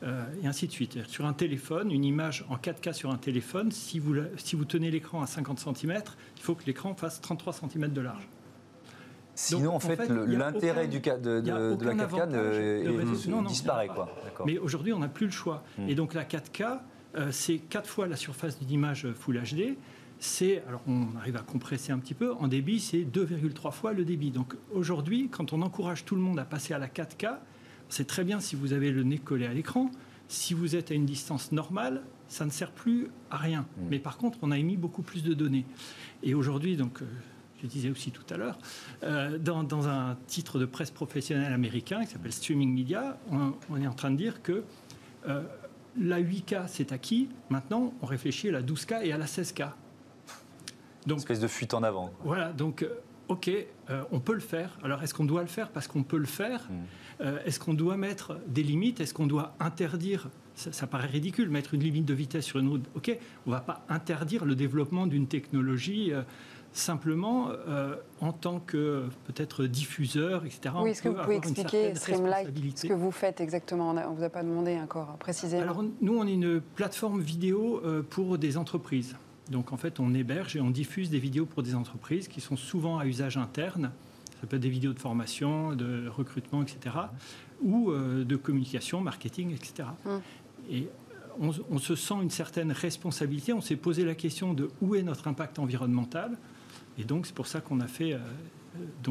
Euh, 0.03 0.25
et 0.43 0.47
ainsi 0.47 0.67
de 0.67 0.73
suite. 0.73 1.07
Sur 1.07 1.27
un 1.27 1.35
téléphone, 1.35 1.93
une 1.93 2.05
image 2.05 2.45
en 2.49 2.57
4K 2.57 2.95
sur 2.95 3.11
un 3.11 3.19
téléphone, 3.19 3.71
si 3.71 3.99
vous, 3.99 4.17
si 4.39 4.57
vous 4.57 4.65
tenez 4.65 4.91
l'écran 4.91 5.23
à 5.23 5.27
50 5.27 5.59
cm, 5.61 6.03
il 6.37 6.43
faut 6.43 6.55
que 6.55 6.65
l'écran 6.67 6.95
fasse 6.95 7.21
33 7.21 7.53
cm 7.53 7.93
de 7.93 8.01
large. 8.01 8.27
Sinon, 9.35 9.75
en 9.75 9.81
fait, 9.81 10.09
l'intérêt 10.09 10.87
de, 10.87 10.99
de, 10.99 11.41
de, 11.75 11.85
la 11.85 11.95
4K 11.95 13.47
disparaît. 13.47 13.89
Quoi. 13.89 14.09
Mais 14.47 14.59
aujourd'hui, 14.59 14.93
on 14.93 15.01
n'a 15.01 15.09
plus 15.09 15.27
le 15.27 15.33
choix. 15.33 15.65
Hmm. 15.77 15.89
Et 15.89 15.95
donc 15.95 16.15
la 16.15 16.25
4K, 16.25 16.63
euh, 16.63 16.77
c'est 17.31 17.59
quatre 17.59 17.88
fois 17.88 18.07
la 18.07 18.16
surface 18.16 18.59
d'une 18.59 18.70
image 18.70 19.07
Full 19.12 19.40
HD. 19.40 19.77
C'est, 20.18 20.62
alors 20.68 20.83
on 20.87 21.16
arrive 21.16 21.37
à 21.37 21.42
compresser 21.42 21.92
un 21.92 21.98
petit 21.98 22.14
peu, 22.14 22.33
en 22.35 22.48
débit, 22.48 22.81
c'est 22.81 23.03
2,3 23.03 23.72
fois 23.72 23.92
le 23.92 24.05
débit. 24.05 24.31
Donc 24.31 24.55
aujourd'hui, 24.72 25.29
quand 25.31 25.53
on 25.53 25.62
encourage 25.62 26.05
tout 26.05 26.14
le 26.14 26.22
monde 26.22 26.38
à 26.38 26.44
passer 26.44 26.72
à 26.72 26.79
la 26.79 26.88
4K, 26.88 27.38
c'est 27.88 28.07
très 28.07 28.24
bien 28.24 28.40
si 28.40 28.57
vous 28.57 28.72
avez 28.72 28.90
le 28.90 29.03
nez 29.03 29.18
collé 29.18 29.46
à 29.46 29.53
l'écran. 29.53 29.90
Si 30.29 30.55
vous 30.55 30.74
êtes 30.74 30.90
à 30.90 30.94
une 30.94 31.05
distance 31.05 31.53
normale, 31.53 32.03
ça 32.29 32.44
ne 32.44 32.50
sert 32.50 32.70
plus 32.70 33.09
à 33.31 33.37
rien. 33.37 33.61
Mmh. 33.61 33.83
Mais 33.90 33.98
par 33.98 34.16
contre, 34.16 34.38
on 34.42 34.50
a 34.50 34.59
émis 34.59 34.77
beaucoup 34.77 35.03
plus 35.03 35.22
de 35.22 35.35
données. 35.35 35.66
Et 36.22 36.35
aujourd'hui, 36.35 36.77
donc, 36.77 37.03
euh, 37.03 37.07
je 37.62 37.66
disais 37.66 37.90
aussi 37.90 38.11
tout 38.11 38.24
à 38.31 38.37
l'heure, 38.37 38.59
euh, 39.03 39.38
dans, 39.38 39.88
un 39.88 40.16
titre 40.27 40.59
de 40.59 40.64
presse 40.64 40.90
professionnelle 40.90 41.53
américain 41.53 42.05
qui 42.05 42.12
s'appelle 42.12 42.33
Streaming 42.33 42.72
Media, 42.72 43.18
on, 43.31 43.77
est 43.77 43.87
en 43.87 43.92
train 43.92 44.11
de 44.11 44.16
dire 44.16 44.42
que 44.42 44.64
la 46.01 46.21
8K, 46.21 46.65
c'est 46.67 46.93
acquis. 46.93 47.29
Maintenant, 47.51 47.93
on 48.03 48.07
réfléchit 48.07 48.49
à 48.49 48.53
la 48.53 48.63
12K 48.63 49.05
et 49.05 49.13
à 49.13 49.19
la 49.19 49.27
16K. 49.27 49.71
Donc, 51.07 51.17
Une 51.19 51.23
espèce 51.23 51.41
de 51.41 51.49
fuite 51.49 51.75
en 51.75 51.83
avant. 51.83 52.11
Voilà, 52.25 52.53
donc, 52.53 52.83
euh, 52.83 53.01
OK, 53.29 53.49
euh, 53.49 54.03
on 54.11 54.21
peut 54.21 54.33
le 54.33 54.41
faire. 54.41 54.79
Alors, 54.83 55.03
est-ce 55.03 55.15
qu'on 55.15 55.25
doit 55.25 55.43
le 55.43 55.49
faire? 55.49 55.71
Parce 55.71 55.87
qu'on 55.87 56.03
peut 56.03 56.17
le 56.17 56.27
faire 56.27 56.69
hmm. 56.71 57.23
euh, 57.23 57.39
Est-ce 57.45 57.61
qu'on 57.61 57.75
doit 57.75 57.97
mettre 57.97 58.39
des 58.47 58.63
limites? 58.63 59.01
Est-ce 59.01 59.15
qu'on 59.15 59.27
doit 59.27 59.55
interdire? 59.61 60.29
Ça, 60.55 60.87
paraît 60.87 61.09
ridicule, 61.09 61.51
mettre 61.51 61.75
une 61.75 61.83
limite 61.83 62.05
de 62.05 62.15
vitesse 62.15 62.45
sur 62.45 62.61
une 62.61 62.69
route. 62.69 62.85
OK, 62.95 63.19
on 63.45 63.51
ne 63.51 63.57
va 63.57 63.61
pas 63.61 63.85
interdire 63.89 64.45
le 64.45 64.55
développement 64.55 65.09
d'une 65.09 65.27
technologie 65.27 66.13
simplement 66.75 67.51
euh, 67.51 67.95
en 68.21 68.33
tant 68.33 68.59
que 68.59 69.05
peut-être 69.27 69.65
diffuseur, 69.65 70.45
etc. 70.45 70.75
Oui, 70.83 70.91
est-ce 70.91 71.03
que 71.03 71.09
vous 71.09 71.23
pouvez 71.23 71.37
expliquer 71.37 71.95
Streamlight, 71.95 72.79
ce 72.79 72.87
que 72.87 72.93
vous 72.93 73.13
faites 73.13 73.41
exactement? 73.41 73.91
On 73.91 73.95
ne 73.95 74.17
vous 74.17 74.25
a 74.25 74.29
pas 74.29 74.43
demandé 74.43 74.77
encore 74.79 75.17
précisément. 75.19 75.63
Alors 75.63 75.85
nous, 76.01 76.19
on 76.19 76.27
est 76.27 76.35
une 76.35 76.61
plateforme 76.61 77.21
vidéo 77.21 77.81
euh, 77.85 78.03
pour 78.03 78.39
des 78.39 78.57
entreprises. 78.57 79.17
Donc 79.51 79.73
en 79.73 79.77
fait, 79.77 80.01
on 80.01 80.15
héberge 80.15 80.57
et 80.57 80.61
on 80.61 80.71
diffuse 80.71 81.11
des 81.11 81.21
vidéos 81.21 81.47
pour 81.47 81.63
des 81.63 81.77
entreprises 81.77 82.27
qui 82.27 82.41
sont 82.41 82.57
souvent 82.57 82.99
à 82.99 83.07
usage 83.07 83.37
interne. 83.37 83.93
Ça 84.41 84.47
peut 84.49 84.57
être 84.57 84.63
des 84.63 84.69
vidéos 84.69 84.93
de 84.93 84.99
formation, 84.99 85.75
de 85.75 86.09
recrutement, 86.09 86.63
etc. 86.63 86.97
Ou 87.63 87.93
euh, 87.93 88.25
de 88.25 88.37
communication, 88.37 89.01
marketing, 89.01 89.55
etc. 89.55 89.89
Et 90.69 90.89
on, 91.41 91.51
on, 91.71 91.79
se 91.79 91.95
sent 91.95 92.15
une 92.21 92.31
certaine 92.31 92.73
responsabilité. 92.73 93.53
On 93.53 93.61
s'est 93.61 93.77
posé 93.77 94.05
la 94.05 94.15
question 94.15 94.55
de 94.55 94.71
où 94.81 94.97
est 94.97 95.03
notre 95.03 95.29
impact 95.29 95.59
environnemental. 95.61 96.37
Et 96.99 97.05
donc, 97.05 97.27
c'est 97.27 97.35
pour 97.35 97.47
ça 97.47 97.61
qu'on 97.61 97.81
a 97.81 97.87
fait 97.87 98.13
euh, 98.13 98.19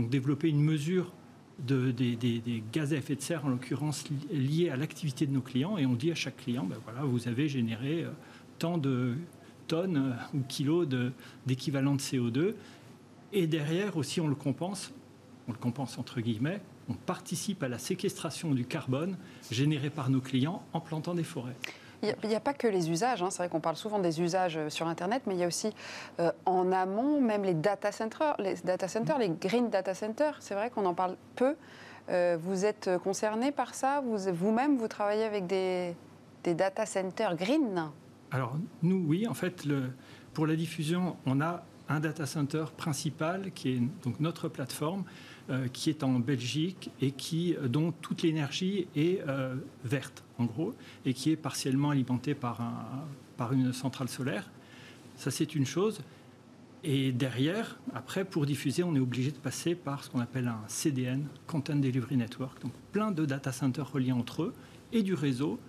développer 0.10 0.50
une 0.50 0.62
mesure 0.62 1.12
de, 1.60 1.92
des, 1.92 2.64
gaz 2.72 2.94
à 2.94 2.98
effet 2.98 3.16
de 3.16 3.22
serre, 3.22 3.46
en 3.46 3.50
l'occurrence 3.50 4.06
liés 4.32 4.70
à 4.70 4.76
l'activité 4.76 5.26
de 5.26 5.34
nos 5.34 5.42
clients. 5.42 5.78
Et 5.78 5.86
on 5.86 5.94
dit 5.94 6.12
à 6.12 6.16
chaque 6.16 6.38
client, 6.38 6.64
ben 6.64 6.78
voilà, 6.84 7.04
vous 7.04 7.28
avez 7.28 7.48
généré 7.48 8.04
euh, 8.04 8.10
tant 8.60 8.78
de 8.78 9.16
tonnes 9.68 9.98
euh, 9.98 10.38
ou 10.38 10.42
kilos 10.42 10.88
d'équivalent 11.46 11.96
de, 11.96 12.02
CO2. 12.02 12.54
Et 13.32 13.48
derrière 13.48 13.98
aussi, 13.98 14.22
on 14.22 14.28
le 14.28 14.36
compense, 14.36 14.92
on 15.48 15.52
le 15.52 15.58
compense 15.58 15.98
entre 15.98 16.22
guillemets, 16.22 16.62
on 16.90 16.94
participe 16.94 17.64
à 17.64 17.70
la 17.70 17.80
séquestration 17.80 18.54
du 18.54 18.66
carbone 18.66 19.18
généré 19.52 19.90
par 19.90 20.10
nos 20.10 20.22
clients 20.22 20.64
en 20.74 20.82
plantant 20.82 21.16
des 21.16 21.24
forêts. 21.24 21.56
Il 22.04 22.28
n'y 22.28 22.36
a, 22.36 22.42
pas 22.42 22.54
que 22.54 22.68
les 22.68 22.92
usages, 22.92 23.24
hein. 23.24 23.30
c'est 23.30 23.38
vrai 23.38 23.50
qu'on 23.50 23.62
parle 23.62 23.78
souvent 23.78 24.00
des 24.00 24.20
usages 24.20 24.58
euh, 24.58 24.70
sur 24.70 24.88
Internet, 24.88 25.24
mais 25.26 25.36
il 25.36 25.40
y 25.40 25.44
a 25.44 25.48
aussi 25.48 25.70
euh, 26.20 26.32
en 26.46 26.70
amont 26.74 27.22
même 27.22 27.44
les 27.44 27.54
data 27.54 27.94
centers, 27.94 28.36
les 28.40 29.30
green 29.30 29.70
data 29.70 29.94
centers. 29.94 30.36
C'est 30.42 30.54
vrai 30.54 30.70
qu'on 30.70 30.86
en 30.86 30.94
parle 30.94 31.16
peu. 31.36 31.56
Euh, 32.10 32.38
vous 32.42 32.66
êtes 32.66 32.90
concerné 33.06 33.54
par 33.54 33.74
ça? 33.74 34.04
Vous-même, 34.04 34.78
vous, 34.78 34.90
travaillez 34.90 35.24
avec 35.24 35.48
des, 35.48 35.96
data 36.44 36.86
centers 36.86 37.38
green? 37.38 37.90
Alors 38.32 38.58
nous, 38.82 39.02
oui. 39.08 39.26
En 39.26 39.34
fait, 39.34 39.66
pour 40.34 40.46
la 40.46 40.58
diffusion, 40.58 41.16
on 41.26 41.40
a 41.40 41.64
un 41.88 42.02
data 42.02 42.26
center 42.26 42.66
principal 42.76 43.52
qui 43.52 43.76
est 43.76 43.82
donc 44.04 44.20
notre 44.20 44.50
plateforme 44.50 45.06
qui 45.72 45.90
est 45.90 46.04
en 46.04 46.20
Belgique 46.20 46.90
et 47.02 47.12
qui, 47.12 47.56
euh, 47.56 47.68
dont 47.68 47.92
toute 47.92 48.22
l'énergie 48.22 48.88
est 48.96 49.22
euh, 49.28 49.56
verte, 49.84 50.24
en 50.40 50.46
gros, 50.46 50.74
et 51.06 51.14
qui 51.14 51.32
est 51.32 51.36
partiellement 51.36 51.90
alimentée 51.90 52.34
par, 52.34 52.62
par 53.38 53.54
une 53.54 53.74
centrale 53.74 54.10
solaire. 54.10 54.50
Ça, 55.16 55.32
c'est 55.32 55.56
une 55.56 55.66
chose. 55.66 56.02
Et 56.84 57.12
derrière, 57.12 57.78
après, 57.94 58.26
pour 58.26 58.46
diffuser, 58.46 58.84
on 58.84 58.96
est 58.96 59.00
obligé 59.00 59.32
de 59.32 59.38
passer 59.38 59.74
par 59.76 60.04
ce 60.04 60.10
qu'on 60.10 60.20
appelle 60.20 60.48
un 60.48 60.62
CDN, 60.68 61.26
Content 61.48 61.78
Delivery 61.78 62.18
Network. 62.18 62.62
Donc 62.62 62.74
plein 62.92 63.12
de 63.12 63.26
data 63.26 63.52
centers 63.52 63.90
reliés 63.90 64.12
entre 64.12 64.44
eux 64.44 64.54
et 64.92 65.02
du 65.02 65.14
réseau 65.14 65.60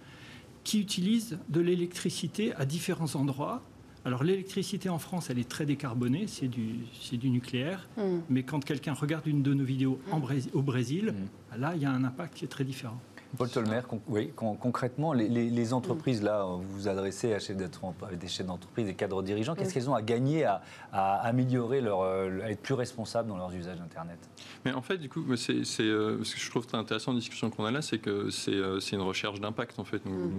qui 0.65 0.81
utilisent 0.81 1.39
de 1.49 1.61
l'électricité 1.61 2.55
à 2.55 2.65
différents 2.65 3.15
endroits 3.15 3.63
alors 4.05 4.23
l'électricité 4.23 4.89
en 4.91 4.99
France, 4.99 5.31
elle 5.31 5.39
est 5.39 5.49
très 5.49 5.65
décarbonée, 5.65 6.27
c'est 6.27 6.49
du, 6.49 6.81
du 7.13 7.31
nucléaire, 7.31 7.89
mm. 7.97 8.03
mais 8.29 8.43
quand 8.43 8.63
quelqu'un 8.63 8.93
regarde 8.93 9.27
une 9.27 9.43
de 9.43 9.55
nos 9.55 9.65
vidéos 9.65 9.99
en 10.11 10.21
au 10.53 10.63
Brésil, 10.63 11.15
mm. 11.15 11.61
là, 11.61 11.73
il 11.75 11.83
y 11.83 11.87
a 11.87 11.91
un 11.91 12.05
impact 12.05 12.35
qui 12.35 12.45
est 12.45 12.49
très 12.49 12.65
différent. 12.65 13.01
Paul 13.37 13.49
Tolmer, 13.49 13.81
oui, 14.09 14.33
concrètement, 14.35 15.13
les, 15.13 15.73
entreprises, 15.73 16.23
là, 16.23 16.45
vous 16.45 16.63
vous 16.63 16.89
adressez 16.89 17.35
à, 17.35 17.39
des 17.39 18.29
chefs 18.29 18.47
d'entreprise, 18.47 18.87
des 18.87 18.95
cadres 18.95 19.23
dirigeants, 19.23 19.55
qu'est-ce 19.55 19.75
qu'elles 19.75 19.91
ont 19.91 19.95
à 19.95 20.03
gagner 20.03 20.45
à, 20.45 20.61
améliorer, 20.93 21.81
leur, 21.81 22.03
euh, 22.03 22.41
à 22.43 22.51
être 22.51 22.63
plus 22.63 22.75
responsables 22.75 23.29
dans 23.29 23.37
leurs 23.37 23.55
usages 23.55 23.79
d'Internet 23.79 24.19
Mais 24.65 24.73
en 24.73 24.83
fait, 24.83 24.99
du 24.99 25.09
coup, 25.09 25.25
c'est, 25.37 25.63
euh, 25.81 26.23
ce 26.23 26.35
que 26.35 26.41
je 26.41 26.51
trouve 26.51 26.67
très 26.67 26.79
intéressant 26.79 27.13
dans 27.13 27.17
la 27.17 27.21
discussion 27.21 27.51
qu'on 27.51 27.65
a 27.65 27.71
là, 27.71 27.83
c'est 27.83 27.99
que 27.99 28.31
c'est, 28.31 28.55
euh, 28.55 28.79
une 28.93 29.01
recherche 29.01 29.41
d'impact, 29.41 29.79
en 29.79 29.85
fait. 29.85 30.05
Nous, 30.07 30.31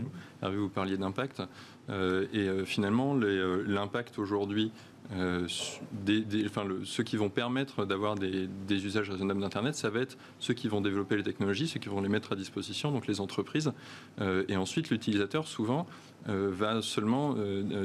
Hervé, 0.42 0.58
vous 0.58 0.70
parliez 0.70 0.98
d'impact. 0.98 1.42
et 1.90 2.66
finalement, 2.66 3.14
l'impact 3.14 4.18
aujourd'hui 4.20 4.72
euh, 5.14 5.48
ceux 5.48 7.04
qui 7.04 7.18
vont 7.18 7.30
permettre 7.30 7.86
d'avoir 7.86 8.16
des, 8.16 8.48
usages 8.70 9.10
raisonnables 9.10 9.42
d'Internet, 9.42 9.76
ça 9.76 9.90
va 9.90 10.02
être 10.02 10.18
ceux 10.40 10.54
qui 10.54 10.68
vont 10.68 10.82
développer 10.82 11.16
les 11.16 11.24
technologies, 11.24 11.68
ceux 11.68 11.80
qui 11.80 11.90
vont 11.90 12.02
les 12.02 12.10
mettre 12.10 12.34
à 12.34 12.36
disposition, 12.36 12.92
donc 12.92 13.08
les 13.08 13.22
entreprises. 13.22 13.72
Euh, 14.22 14.44
et 14.48 14.58
ensuite, 14.58 14.90
l'utilisateur, 14.90 15.48
souvent, 15.48 15.86
euh, 16.28 16.50
va 16.52 16.82
seulement 16.82 17.36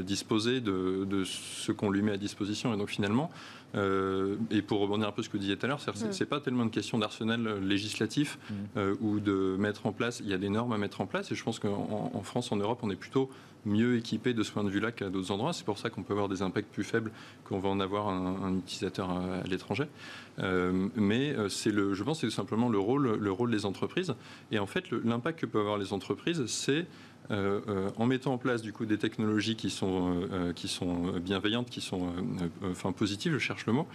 disposer 0.02 0.60
de, 0.60 1.04
de 1.04 1.24
ce 1.24 1.72
qu'on 1.72 1.90
lui 1.90 2.02
met 2.02 2.12
à 2.12 2.16
disposition. 2.16 2.72
Et 2.74 2.76
donc, 2.76 2.88
finalement, 2.88 3.30
euh, 3.76 4.36
et 4.50 4.62
pour 4.62 4.80
rebondir 4.80 5.08
un 5.08 5.12
peu 5.12 5.22
ce 5.22 5.28
que 5.28 5.34
vous 5.34 5.38
disiez 5.38 5.56
tout 5.56 5.66
à 5.66 5.68
l'heure, 5.68 5.80
c'est 5.80 5.92
n'est 5.92 6.08
mm. 6.08 6.26
pas 6.26 6.40
tellement 6.40 6.64
une 6.64 6.70
question 6.70 6.98
d'arsenal 6.98 7.60
législatif 7.62 8.38
mm. 8.38 8.54
euh, 8.76 8.94
ou 9.00 9.20
de 9.20 9.56
mettre 9.58 9.86
en 9.86 9.92
place. 9.92 10.20
Il 10.20 10.28
y 10.28 10.34
a 10.34 10.38
des 10.38 10.48
normes 10.48 10.72
à 10.72 10.78
mettre 10.78 11.00
en 11.00 11.06
place 11.06 11.30
et 11.30 11.34
je 11.34 11.44
pense 11.44 11.58
qu'en 11.58 12.22
France, 12.22 12.50
en 12.52 12.56
Europe, 12.56 12.80
on 12.82 12.90
est 12.90 12.96
plutôt 12.96 13.30
mieux 13.66 13.98
équipé 13.98 14.32
de 14.32 14.42
ce 14.42 14.50
point 14.52 14.64
de 14.64 14.70
vue-là 14.70 14.90
qu'à 14.90 15.10
d'autres 15.10 15.30
endroits. 15.30 15.52
C'est 15.52 15.66
pour 15.66 15.78
ça 15.78 15.90
qu'on 15.90 16.02
peut 16.02 16.14
avoir 16.14 16.28
des 16.28 16.40
impacts 16.40 16.72
plus 16.72 16.82
faibles 16.82 17.12
qu'on 17.44 17.58
va 17.58 17.68
en 17.68 17.78
avoir 17.78 18.08
un, 18.08 18.56
utilisateur 18.56 19.10
à, 19.10 19.42
l'étranger. 19.46 19.84
Euh, 20.38 20.88
mais 20.96 21.36
c'est 21.50 21.70
le, 21.70 21.92
je 21.92 22.02
pense, 22.02 22.22
que 22.22 22.30
c'est 22.30 22.34
simplement 22.34 22.70
le 22.70 22.78
rôle, 22.78 23.16
le 23.16 23.32
rôle 23.32 23.50
des 23.50 23.66
entreprises. 23.66 24.14
Et 24.50 24.58
en 24.58 24.66
fait, 24.66 24.90
l'impact 24.90 25.40
que 25.40 25.46
peuvent 25.46 25.60
avoir 25.60 25.76
les 25.76 25.92
entreprises, 25.92 26.46
c'est 26.46 26.72
euh, 26.72 26.82
euh, 26.82 27.09
en 27.30 28.06
mettant 28.06 28.32
en 28.34 28.38
place 28.38 28.62
du 28.62 28.72
coup 28.72 28.86
des 28.86 28.98
technologies 28.98 29.56
qui 29.56 29.70
sont, 29.70 30.22
euh, 30.32 30.52
qui 30.52 30.68
sont 30.68 31.12
bienveillantes, 31.18 31.70
qui 31.70 31.80
sont 31.80 32.12
enfin 32.64 32.92
positives, 32.92 33.32
je 33.32 33.38
cherche 33.38 33.66
le 33.66 33.72
mot, 33.72 33.86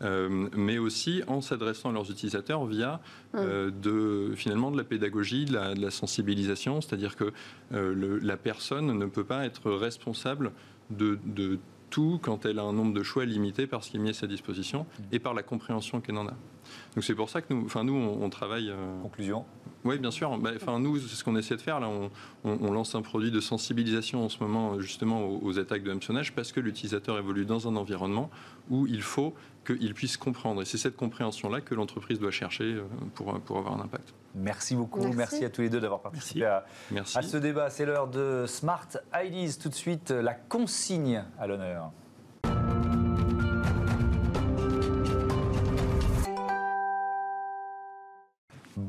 mmh. 0.00 0.48
mais 0.56 0.78
aussi 0.78 1.22
en 1.26 1.40
s'adressant 1.40 1.90
à 1.90 1.92
leurs 1.92 2.10
utilisateurs 2.10 2.64
via 2.66 3.00
mmh. 3.34 3.70
de, 3.80 4.32
finalement 4.36 4.70
de 4.70 4.76
la 4.76 4.84
pédagogie, 4.84 5.44
de 5.44 5.54
la, 5.54 5.90
sensibilisation, 5.90 6.80
c'est-à-dire 6.80 7.16
que 7.16 7.32
la 7.70 8.36
personne 8.36 8.98
ne 8.98 9.06
peut 9.06 9.24
pas 9.24 9.44
être 9.44 9.70
responsable 9.70 10.52
de, 10.90 11.18
de 11.24 11.58
tout 11.92 12.18
quand 12.22 12.46
elle 12.46 12.58
a 12.58 12.62
un 12.62 12.72
nombre 12.72 12.94
de 12.94 13.02
choix 13.02 13.24
limité 13.24 13.66
par 13.66 13.84
ce 13.84 13.90
qui 13.90 13.98
est 13.98 14.00
mis 14.00 14.10
à 14.10 14.14
sa 14.14 14.26
disposition 14.26 14.82
mmh. 14.82 15.02
et 15.12 15.18
par 15.18 15.34
la 15.34 15.42
compréhension 15.42 16.00
qu'elle 16.00 16.16
en 16.16 16.26
a. 16.26 16.34
Donc 16.94 17.04
c'est 17.04 17.14
pour 17.14 17.30
ça 17.30 17.42
que 17.42 17.52
nous, 17.52 17.64
enfin 17.64 17.84
nous, 17.84 17.94
on, 17.94 18.28
travaille. 18.30 18.70
Euh, 18.70 19.00
Conclusion. 19.02 19.44
Oui, 19.84 19.98
bien 19.98 20.10
sûr. 20.10 20.36
Bah, 20.38 20.50
enfin 20.54 20.78
nous, 20.78 20.98
c'est 20.98 21.14
ce 21.14 21.24
qu'on 21.24 21.36
essaie 21.36 21.56
de 21.56 21.60
faire 21.60 21.80
là. 21.80 21.88
On, 22.44 22.72
lance 22.72 22.94
un 22.94 23.02
produit 23.02 23.30
de 23.30 23.40
sensibilisation 23.40 24.24
en 24.24 24.28
ce 24.28 24.42
moment 24.42 24.80
justement 24.80 25.26
aux, 25.26 25.58
attaques 25.58 25.82
de 25.82 25.90
hameçonnage 25.90 26.34
parce 26.34 26.52
que 26.52 26.60
l'utilisateur 26.60 27.18
évolue 27.18 27.44
dans 27.44 27.68
un 27.68 27.76
environnement 27.76 28.30
où 28.70 28.86
il 28.86 29.02
faut 29.02 29.34
qu'il 29.66 29.94
puisse 29.94 30.16
comprendre. 30.16 30.62
Et 30.62 30.64
c'est 30.64 30.78
cette 30.78 30.96
compréhension-là 30.96 31.60
que 31.60 31.74
l'entreprise 31.74 32.18
doit 32.18 32.30
chercher 32.30 32.64
euh, 32.64 32.82
pour, 33.14 33.38
pour 33.40 33.58
avoir 33.58 33.78
un 33.78 33.84
impact. 33.84 34.14
Merci 34.34 34.74
beaucoup. 34.74 35.06
Merci, 35.12 35.44
à 35.44 35.50
tous 35.50 35.60
les 35.60 35.68
deux 35.68 35.80
d'avoir 35.80 36.00
participé 36.00 36.44
à, 36.44 36.64
à, 37.14 37.22
ce 37.22 37.36
débat. 37.36 37.68
C'est 37.68 37.84
l'heure 37.84 38.08
de 38.08 38.44
Smart 38.46 38.88
Ideas. 39.14 39.58
Tout 39.60 39.68
de 39.68 39.74
suite, 39.74 40.10
la 40.10 40.34
consigne 40.34 41.24
à 41.38 41.46
l'honneur. 41.46 41.92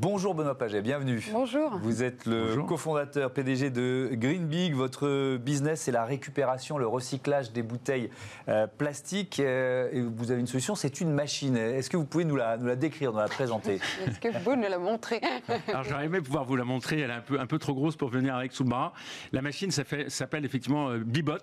bon 0.04 0.13
Bonjour 0.24 0.36
Benoît 0.36 0.58
Paget, 0.58 0.82
bienvenue. 0.82 1.22
Bonjour. 1.34 1.78
Vous 1.84 2.02
êtes 2.02 2.26
le 2.26 2.64
cofondateur 2.64 3.34
PDG 3.34 3.72
de 3.72 4.12
Green 4.14 4.48
Big. 4.48 4.74
Votre 4.74 5.36
business, 5.36 5.82
c'est 5.82 5.92
la 5.92 6.06
récupération, 6.06 6.78
le 6.78 6.88
recyclage 6.88 7.52
des 7.52 7.62
bouteilles 7.62 8.10
euh, 8.48 8.66
plastiques. 8.66 9.42
Euh, 9.42 9.90
et 9.92 10.00
vous 10.00 10.32
avez 10.32 10.40
une 10.40 10.48
solution, 10.48 10.76
c'est 10.76 11.02
une 11.02 11.12
machine. 11.12 11.58
Est-ce 11.58 11.90
que 11.90 11.98
vous 11.98 12.06
pouvez 12.06 12.24
nous 12.24 12.38
la, 12.38 12.56
nous 12.56 12.68
la 12.68 12.78
décrire, 12.78 13.12
nous 13.12 13.20
la 13.20 13.28
présenter? 13.28 13.82
Est-ce 14.08 14.22
que 14.22 14.30
vous 14.30 14.40
pouvez 14.40 14.56
nous 14.56 14.70
la 14.70 14.80
montrer 14.80 15.20
Alors 15.68 15.84
j'aurais 15.84 16.06
aimé 16.06 16.22
pouvoir 16.22 16.46
vous 16.46 16.56
la 16.56 16.64
montrer. 16.64 17.02
Elle 17.02 17.10
est 17.10 17.16
un 17.16 17.20
peu, 17.20 17.38
un 17.38 17.46
peu 17.46 17.60
trop 17.60 17.74
grosse 17.74 17.98
pour 17.98 18.08
venir 18.08 18.34
avec 18.34 18.54
sous 18.54 18.64
le 18.64 18.70
bras. 18.70 18.94
La 19.34 19.42
machine 19.42 19.72
s'appelle 19.72 20.46
effectivement 20.46 20.88
euh, 20.88 21.00
Bibot. 21.00 21.36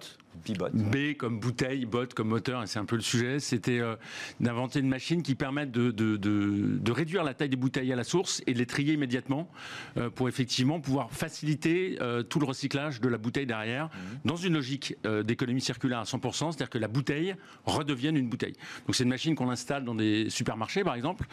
Bibot. 0.42 0.70
B 0.72 1.18
comme 1.18 1.38
bouteille, 1.38 1.84
bot 1.84 2.06
comme 2.14 2.28
moteur, 2.28 2.62
et 2.62 2.66
c'est 2.66 2.78
un 2.78 2.86
peu 2.86 2.96
le 2.96 3.02
sujet. 3.02 3.40
C'était 3.40 3.82
d'inventer 4.38 4.78
une 4.78 4.88
machine 4.88 5.22
qui 5.22 5.34
permette 5.34 5.70
de, 5.70 5.90
de, 5.90 6.16
de, 6.16 6.78
de 6.78 6.92
réduire 6.92 7.24
la 7.24 7.34
taille 7.34 7.50
des 7.50 7.56
bouteilles 7.56 7.92
à 7.92 7.96
la 7.96 8.04
source 8.04 8.40
et 8.46 8.54
de 8.54 8.58
les 8.58 8.69
trier 8.70 8.94
immédiatement 8.94 9.48
euh, 9.96 10.08
pour 10.08 10.28
effectivement 10.28 10.80
pouvoir 10.80 11.10
faciliter 11.10 11.98
euh, 12.00 12.22
tout 12.22 12.38
le 12.38 12.46
recyclage 12.46 13.00
de 13.00 13.08
la 13.08 13.18
bouteille 13.18 13.46
derrière 13.46 13.86
mmh. 13.86 13.88
dans 14.24 14.36
une 14.36 14.54
logique 14.54 14.96
euh, 15.04 15.22
d'économie 15.22 15.60
circulaire 15.60 15.98
à 15.98 16.04
100%, 16.04 16.32
c'est-à-dire 16.32 16.70
que 16.70 16.78
la 16.78 16.88
bouteille 16.88 17.34
redevienne 17.66 18.16
une 18.16 18.28
bouteille. 18.28 18.54
Donc 18.86 18.94
c'est 18.94 19.02
une 19.02 19.10
machine 19.10 19.34
qu'on 19.34 19.50
installe 19.50 19.84
dans 19.84 19.94
des 19.94 20.30
supermarchés 20.30 20.84
par 20.84 20.94
exemple 20.94 21.26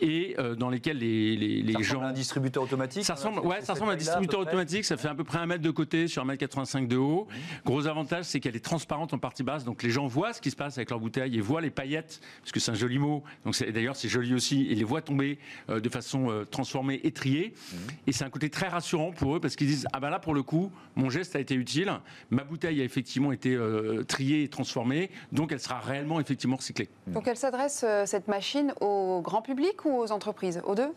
et 0.00 0.36
dans 0.58 0.68
lesquels 0.68 0.98
les, 0.98 1.36
les, 1.36 1.62
les 1.62 1.72
ça 1.72 1.80
gens... 1.80 2.02
à 2.02 2.06
un 2.06 2.12
distributeur 2.12 2.62
automatique 2.62 3.04
Ça 3.04 3.14
ressemble, 3.14 3.40
ouais, 3.40 3.62
ça 3.62 3.72
ressemble 3.72 3.90
à 3.90 3.94
un 3.94 3.96
distributeur 3.96 4.40
automatique, 4.40 4.84
ça 4.84 4.96
fait 4.96 5.08
à 5.08 5.14
peu 5.14 5.24
près 5.24 5.38
un 5.38 5.46
mètre 5.46 5.62
de 5.62 5.70
côté 5.70 6.08
sur 6.08 6.22
un 6.22 6.24
mètre 6.24 6.40
85 6.40 6.88
de 6.88 6.96
haut. 6.96 7.26
Mmh. 7.28 7.34
Gros 7.64 7.86
avantage, 7.86 8.26
c'est 8.26 8.40
qu'elle 8.40 8.56
est 8.56 8.64
transparente 8.64 9.14
en 9.14 9.18
partie 9.18 9.42
basse, 9.42 9.64
donc 9.64 9.82
les 9.82 9.90
gens 9.90 10.06
voient 10.06 10.32
ce 10.32 10.40
qui 10.40 10.50
se 10.50 10.56
passe 10.56 10.76
avec 10.76 10.90
leur 10.90 11.00
bouteille 11.00 11.36
et 11.36 11.40
voient 11.40 11.60
les 11.60 11.70
paillettes, 11.70 12.20
parce 12.40 12.52
que 12.52 12.60
c'est 12.60 12.70
un 12.70 12.74
joli 12.74 12.98
mot, 12.98 13.22
donc 13.44 13.58
d'ailleurs 13.72 13.96
c'est 13.96 14.08
joli 14.08 14.34
aussi, 14.34 14.66
et 14.68 14.74
les 14.74 14.84
voient 14.84 15.02
tomber 15.02 15.38
de 15.68 15.88
façon 15.88 16.44
transparente 16.50 16.81
transformés 16.82 17.00
et 17.04 17.12
triés. 17.12 17.54
Mmh. 17.54 17.76
Et 18.06 18.12
c'est 18.12 18.24
un 18.24 18.30
côté 18.30 18.50
très 18.50 18.68
rassurant 18.68 19.12
pour 19.12 19.36
eux 19.36 19.40
parce 19.40 19.56
qu'ils 19.56 19.66
disent 19.66 19.86
Ah 19.92 20.00
ben 20.00 20.10
là, 20.10 20.18
pour 20.18 20.34
le 20.34 20.42
coup, 20.42 20.70
mon 20.96 21.10
geste 21.10 21.36
a 21.36 21.40
été 21.40 21.54
utile. 21.54 21.92
Ma 22.30 22.44
bouteille 22.44 22.80
a 22.80 22.84
effectivement 22.84 23.32
été 23.32 23.54
euh, 23.54 24.04
triée 24.04 24.42
et 24.44 24.48
transformée. 24.48 25.10
Donc 25.32 25.52
elle 25.52 25.60
sera 25.60 25.80
réellement 25.80 26.20
effectivement 26.20 26.56
recyclée. 26.56 26.88
Donc 27.06 27.28
elle 27.28 27.36
s'adresse, 27.36 27.84
euh, 27.86 28.06
cette 28.06 28.28
machine, 28.28 28.74
au 28.80 29.20
grand 29.22 29.42
public 29.42 29.84
ou 29.84 29.90
aux 29.90 30.12
entreprises? 30.12 30.60
Aux 30.64 30.74
deux? 30.74 30.92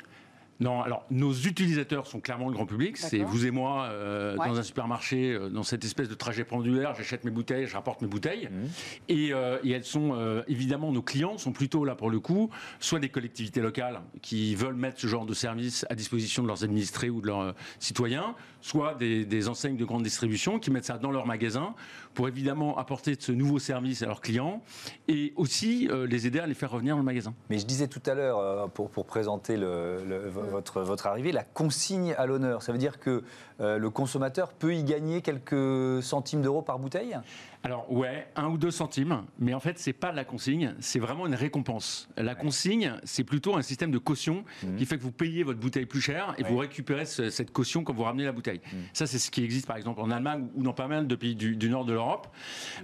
Non, 0.59 0.81
alors 0.81 1.05
nos 1.11 1.33
utilisateurs 1.33 2.07
sont 2.07 2.21
clairement 2.21 2.47
le 2.47 2.53
grand 2.53 2.65
public. 2.65 2.97
C'est 2.97 3.19
vous 3.19 3.45
et 3.45 3.51
moi 3.51 3.85
euh, 3.85 4.35
dans 4.37 4.57
un 4.57 4.63
supermarché, 4.63 5.33
euh, 5.33 5.49
dans 5.49 5.63
cette 5.63 5.83
espèce 5.83 6.07
de 6.07 6.13
trajet 6.13 6.45
pendulaire. 6.45 6.95
J'achète 6.95 7.25
mes 7.25 7.31
bouteilles, 7.31 7.67
je 7.67 7.73
rapporte 7.73 8.01
mes 8.01 8.07
bouteilles. 8.07 8.47
Mmh. 8.47 8.67
Et, 9.09 9.33
euh, 9.33 9.57
et, 9.63 9.71
elles 9.71 9.83
sont 9.83 10.15
évidemment 10.47 10.91
nos 10.91 11.01
clients 11.01 11.37
sont 11.37 11.51
plutôt 11.51 11.83
là 11.83 11.95
pour 11.95 12.09
le 12.09 12.19
coup, 12.19 12.49
soit 12.79 12.99
des 12.99 13.09
collectivités 13.09 13.59
locales 13.61 14.01
qui 14.21 14.55
veulent 14.55 14.75
mettre 14.75 14.99
ce 14.99 15.07
genre 15.07 15.25
de 15.25 15.33
service 15.33 15.85
à 15.89 15.95
disposition 15.95 16.43
de 16.43 16.47
leurs 16.47 16.63
administrés 16.63 17.09
ou 17.09 17.21
de 17.21 17.27
leurs 17.27 17.53
citoyens, 17.79 18.35
soit 18.65 18.95
des, 18.95 19.25
des, 19.25 19.47
enseignes 19.47 19.77
de 19.77 19.85
grande 19.85 20.03
distribution 20.03 20.59
qui 20.59 20.71
mettent 20.71 20.85
ça 20.85 20.97
dans 20.97 21.11
leur 21.11 21.25
magasin 21.25 21.75
pour 22.13 22.27
évidemment 22.27 22.77
apporter 22.77 23.15
ce 23.19 23.31
nouveau 23.31 23.59
service 23.59 24.01
à 24.01 24.07
leurs 24.07 24.21
clients 24.21 24.63
et 25.07 25.33
aussi 25.35 25.89
les 26.07 26.27
aider 26.27 26.39
à 26.39 26.47
les 26.47 26.53
faire 26.53 26.71
revenir 26.71 26.95
dans 26.95 26.99
le 26.99 27.05
magasin. 27.05 27.33
Mais 27.49 27.59
je 27.59 27.65
disais 27.65 27.87
tout 27.87 28.01
à 28.05 28.13
l'heure 28.13 28.69
pour, 28.71 28.89
pour, 28.89 29.05
présenter 29.05 29.57
le, 29.57 30.03
le 30.07 30.29
votre, 30.29 30.81
votre 30.81 31.07
arrivée, 31.07 31.31
la 31.31 31.43
consigne 31.43 32.13
à 32.17 32.25
l'honneur. 32.25 32.61
Ça 32.61 32.71
veut 32.71 32.77
dire 32.77 32.99
que 32.99 33.23
euh, 33.61 33.77
le 33.77 33.89
consommateur 33.89 34.51
peut 34.51 34.75
y 34.75 34.83
gagner 34.83 35.21
quelques 35.21 36.03
centimes 36.03 36.41
d'euros 36.41 36.61
par 36.61 36.79
bouteille? 36.79 37.17
Alors 37.65 37.91
ouais, 37.91 38.27
un 38.35 38.47
ou 38.49 38.57
deux 38.57 38.69
centimes, 38.71 39.23
mais 39.39 39.53
en 39.55 39.59
fait 39.59 39.79
c'est 39.79 39.91
pas 39.93 40.11
la 40.11 40.23
consigne, 40.23 40.75
c'est 40.79 40.99
vraiment 40.99 41.25
une 41.25 41.33
récompense. 41.33 42.07
La 42.15 42.35
consigne, 42.35 42.93
c'est 43.03 43.23
plutôt 43.23 43.55
un 43.57 43.61
système 43.63 43.89
de 43.91 43.97
caution 43.97 44.45
Mhm. 44.63 44.75
qui 44.77 44.85
fait 44.85 44.97
que 44.97 45.01
vous 45.03 45.11
payez 45.11 45.41
votre 45.43 45.59
bouteille 45.59 45.85
plus 45.87 45.99
cher 46.01 46.35
et 46.37 46.43
Ouais. 46.43 46.49
vous 46.49 46.57
récupérez 46.57 47.05
ce- 47.05 47.29
cette 47.31 47.51
caution 47.51 47.83
quand 47.83 47.93
vous 47.93 48.03
ramenez 48.03 48.23
la 48.23 48.31
bouteille. 48.31 48.61
Mhm. 48.71 48.79
Ça 48.93 49.07
c'est 49.07 49.17
ce 49.17 49.31
qui 49.31 49.43
existe 49.43 49.65
par 49.65 49.77
exemple 49.77 49.99
en 50.01 50.11
Allemagne 50.11 50.47
ou 50.55 50.61
dans 50.63 50.73
pas 50.73 50.87
mal 50.87 51.07
de 51.07 51.15
pays 51.15 51.35
du, 51.35 51.55
du 51.55 51.69
nord 51.69 51.85
de 51.85 51.93
l'Europe. 51.93 52.27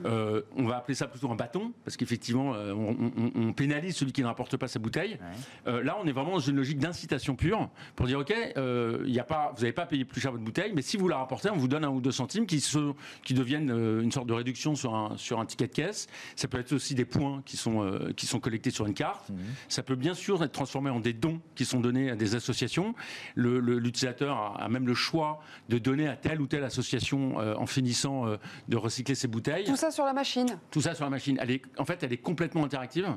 Euh, 0.06 0.42
on 0.58 0.64
va 0.64 0.78
appeler 0.78 0.96
ça 0.96 1.08
plutôt 1.08 1.30
un 1.32 1.36
bâton 1.36 1.74
parce 1.86 1.96
qu'effectivement 1.96 2.54
euh, 2.56 2.74
on, 2.74 2.96
on- 3.16 3.32
on 3.50 3.54
pénalise 3.54 3.96
celui 3.96 4.12
qui 4.12 4.22
ne 4.22 4.28
rapporte 4.28 4.58
pas 4.58 4.68
sa 4.68 4.80
bouteille. 4.80 5.20
Euh, 5.68 5.84
là 5.84 5.98
on 6.02 6.08
est 6.08 6.12
vraiment 6.12 6.32
dans 6.32 6.40
une 6.40 6.56
logique 6.56 6.80
d'incitation 6.80 7.36
pure 7.36 7.70
pour 7.96 8.08
dire 8.08 8.20
ok, 8.20 8.34
euh, 8.58 9.04
y 9.06 9.20
a 9.20 9.24
pas, 9.24 9.52
vous 9.56 9.62
n'avez 9.62 9.74
pas 9.74 9.86
payé 9.86 10.06
plus 10.06 10.22
cher 10.22 10.32
votre 10.32 10.44
bouteille, 10.44 10.72
mais 10.76 10.82
si 10.82 10.98
vous 10.98 11.08
la 11.08 11.18
rapportez, 11.18 11.50
on 11.52 11.58
vous 11.58 11.68
donne 11.68 11.86
un 11.86 11.90
ou 11.90 12.02
deux 12.02 12.12
centimes 12.12 12.48
qui, 12.48 12.60
se, 12.62 12.94
qui 13.24 13.34
deviennent 13.36 13.70
une 14.02 14.12
sorte 14.12 14.28
de 14.28 14.34
réduction 14.34 14.71
sur 14.76 14.96
un, 14.96 15.18
sur 15.18 15.40
un 15.40 15.46
ticket 15.46 15.68
de 15.68 15.74
caisse. 15.74 16.08
Ça 16.36 16.48
peut 16.48 16.60
être 16.60 16.72
aussi 16.74 16.96
des 16.96 17.06
points 17.06 17.42
qui 17.46 17.58
sont, 17.58 17.84
euh, 17.84 18.12
qui 18.14 18.26
sont 18.26 18.40
collectés 18.40 18.72
sur 18.72 18.86
une 18.86 18.94
carte. 18.94 19.30
Ça 19.68 19.84
peut 19.84 19.96
bien 19.96 20.14
sûr 20.14 20.44
être 20.44 20.52
transformé 20.52 20.90
en 20.90 21.00
des 21.00 21.14
dons 21.14 21.40
qui 21.56 21.66
sont 21.66 21.80
donnés 21.80 22.10
à 22.12 22.16
des 22.16 22.36
associations. 22.36 22.96
Le- 23.36 23.60
le- 23.60 23.80
L'utilisateur 23.80 24.38
a, 24.38 24.64
a 24.64 24.70
même 24.70 24.88
le 24.88 24.94
choix 24.94 25.42
de 25.70 25.78
donner 25.78 26.08
à 26.08 26.16
telle 26.16 26.42
ou 26.42 26.48
telle 26.48 26.64
association 26.64 27.40
euh, 27.40 27.56
en 27.56 27.66
finissant 27.66 28.28
euh, 28.28 28.38
de 28.68 28.78
recycler 28.78 29.16
ses 29.16 29.28
bouteilles. 29.28 29.66
Tout 29.66 29.76
ça 29.76 29.92
sur 29.92 30.06
la 30.06 30.14
machine. 30.14 30.58
Tout 30.72 30.82
ça 30.82 30.94
sur 30.96 31.04
la 31.06 31.10
machine. 31.10 31.38
Elle 31.42 31.52
est, 31.52 31.62
en 31.78 31.86
fait, 31.86 32.04
elle 32.04 32.14
est 32.14 32.18
complètement 32.18 32.64
interactive 32.66 33.08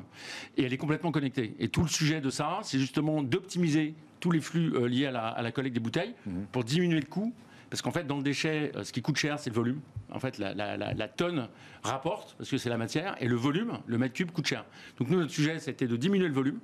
et 0.57 0.63
elle 0.63 0.73
est 0.73 0.77
complètement 0.77 1.11
connectée. 1.11 1.55
Et 1.59 1.69
tout 1.69 1.81
le 1.81 1.87
sujet 1.87 2.21
de 2.21 2.29
ça, 2.29 2.59
c'est 2.63 2.79
justement 2.79 3.21
d'optimiser 3.23 3.93
tous 4.19 4.31
les 4.31 4.41
flux 4.41 4.73
euh, 4.75 4.87
liés 4.87 5.05
à 5.05 5.11
la, 5.11 5.27
à 5.27 5.41
la 5.41 5.51
collecte 5.51 5.73
des 5.75 5.79
bouteilles 5.79 6.13
pour 6.51 6.63
diminuer 6.63 6.99
le 6.99 7.05
coût. 7.05 7.33
Parce 7.69 7.81
qu'en 7.81 7.91
fait, 7.91 8.05
dans 8.05 8.17
le 8.17 8.23
déchet, 8.23 8.71
euh, 8.75 8.83
ce 8.83 8.91
qui 8.91 9.01
coûte 9.01 9.17
cher, 9.17 9.39
c'est 9.39 9.49
le 9.49 9.55
volume. 9.55 9.79
En 10.11 10.19
fait, 10.19 10.37
la, 10.37 10.53
la- 10.53 10.77
la- 10.77 10.93
la 10.93 11.07
tonne 11.07 11.47
rapporte, 11.83 12.35
parce 12.37 12.49
que 12.49 12.57
c'est 12.57 12.69
la 12.69 12.77
matière, 12.77 13.15
et 13.19 13.27
le 13.27 13.35
volume, 13.35 13.79
le 13.87 13.97
mètre 13.97 14.13
cube, 14.13 14.31
coûte 14.31 14.47
cher. 14.47 14.65
Donc 14.97 15.09
nous, 15.09 15.17
notre 15.19 15.31
sujet, 15.31 15.59
c'était 15.59 15.87
de 15.87 15.97
diminuer 15.97 16.27
le 16.27 16.33
volume, 16.33 16.59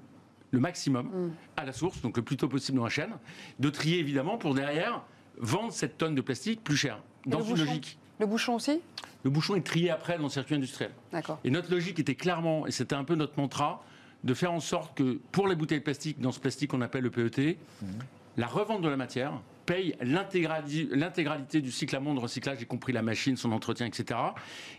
le 0.52 0.60
maximum, 0.60 1.32
à 1.58 1.66
la 1.66 1.74
source, 1.74 2.02
donc 2.02 2.18
le 2.18 2.24
plus 2.24 2.38
tôt 2.38 2.48
possible 2.48 2.78
dans 2.78 2.84
la 2.84 2.90
chaîne, 2.90 3.14
de 3.60 3.70
trier 3.70 4.00
évidemment 4.00 4.38
pour 4.38 4.54
derrière 4.54 5.02
vendre 5.38 5.72
cette 5.72 5.98
tonne 5.98 6.14
de 6.16 6.22
plastique 6.22 6.64
plus 6.64 6.76
cher. 6.78 7.00
Et 7.26 7.30
Dans 7.30 7.42
une 7.42 7.58
logique. 7.58 7.98
Le 8.20 8.26
bouchon 8.28 8.56
aussi? 8.56 8.82
Le 9.24 9.30
bouchon 9.30 9.56
est 9.56 9.66
trié 9.66 9.90
après 9.90 10.18
dans 10.18 10.24
le 10.24 10.30
circuit 10.30 10.56
industriel. 10.56 10.92
D'accord. 11.12 11.40
Et 11.44 11.50
notre 11.52 11.72
logique 11.72 12.00
était 12.00 12.16
clairement, 12.16 12.68
et 12.68 12.72
c'était 12.72 12.96
un 12.96 13.04
peu 13.04 13.16
notre 13.16 13.34
mantra, 13.40 13.84
de 14.24 14.34
faire 14.36 14.52
en 14.52 14.60
sorte 14.60 14.96
que 14.98 15.20
pour 15.32 15.48
les 15.48 15.56
bouteilles 15.56 15.80
plastiques, 15.80 16.20
dans 16.20 16.32
ce 16.32 16.40
plastique 16.40 16.70
qu'on 16.72 16.82
appelle 16.82 17.04
le 17.04 17.10
PET, 17.10 17.58
la 18.38 18.46
revente 18.48 18.82
de 18.84 18.90
la 18.90 18.98
matière 18.98 19.34
paye 19.72 19.96
l'intégrali- 20.02 20.90
l'intégralité 20.92 21.62
du 21.62 21.72
cycle 21.72 21.96
amont 21.96 22.14
de 22.14 22.20
recyclage, 22.20 22.62
y 22.62 22.66
compris 22.66 22.92
la 22.94 23.02
machine, 23.02 23.38
son 23.38 23.52
entretien, 23.54 23.86
etc. 23.86 24.20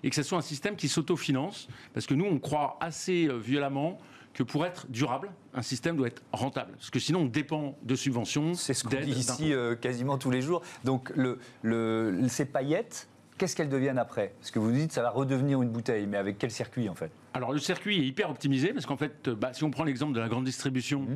Et 0.02 0.10
que 0.10 0.16
ce 0.16 0.22
soit 0.22 0.36
un 0.38 0.42
système 0.42 0.76
qui 0.76 0.88
s'autofinance, 0.88 1.68
parce 1.94 2.06
que 2.06 2.14
nous, 2.14 2.26
on 2.26 2.38
croit 2.38 2.76
assez 2.80 3.26
euh, 3.26 3.36
violemment 3.38 3.98
que 4.34 4.42
pour 4.42 4.66
être 4.66 4.86
durable, 4.90 5.30
un 5.54 5.62
système 5.62 5.96
doit 5.96 6.08
être 6.08 6.22
rentable. 6.32 6.72
Parce 6.72 6.90
que 6.90 6.98
sinon, 6.98 7.20
on 7.20 7.24
dépend 7.26 7.76
de 7.82 7.94
subventions, 7.94 8.54
C'est 8.54 8.74
ce 8.74 8.84
qu'on 8.84 8.90
dit 9.00 9.10
ici 9.12 9.52
euh, 9.54 9.74
quasiment 9.76 10.18
tous 10.18 10.30
les 10.30 10.42
jours. 10.42 10.62
Donc, 10.84 11.10
le, 11.16 11.38
le- 11.62 12.26
ces 12.28 12.44
paillettes, 12.46 13.08
qu'est-ce 13.38 13.56
qu'elles 13.56 13.68
deviennent 13.68 13.98
après? 13.98 14.34
Parce 14.40 14.50
que 14.50 14.58
vous 14.58 14.72
dites 14.72 14.92
ça 14.92 15.02
va 15.02 15.10
redevenir 15.10 15.60
une 15.62 15.70
bouteille, 15.70 16.06
mais 16.06 16.16
avec 16.18 16.36
quel 16.38 16.50
circuit 16.50 16.88
en 16.88 16.94
fait? 16.94 17.10
Alors 17.34 17.52
le 17.52 17.58
circuit 17.58 17.98
est 17.98 18.04
hyper 18.06 18.30
optimisé 18.30 18.72
parce 18.74 18.84
qu'en 18.86 18.96
fait, 18.98 19.28
euh, 19.28 19.34
bah, 19.34 19.52
si 19.54 19.64
on 19.64 19.70
prend 19.70 19.84
l'exemple 19.84 20.12
de 20.14 20.20
la 20.20 20.28
grande 20.28 20.44
distribution, 20.44 21.06
euh, 21.08 21.14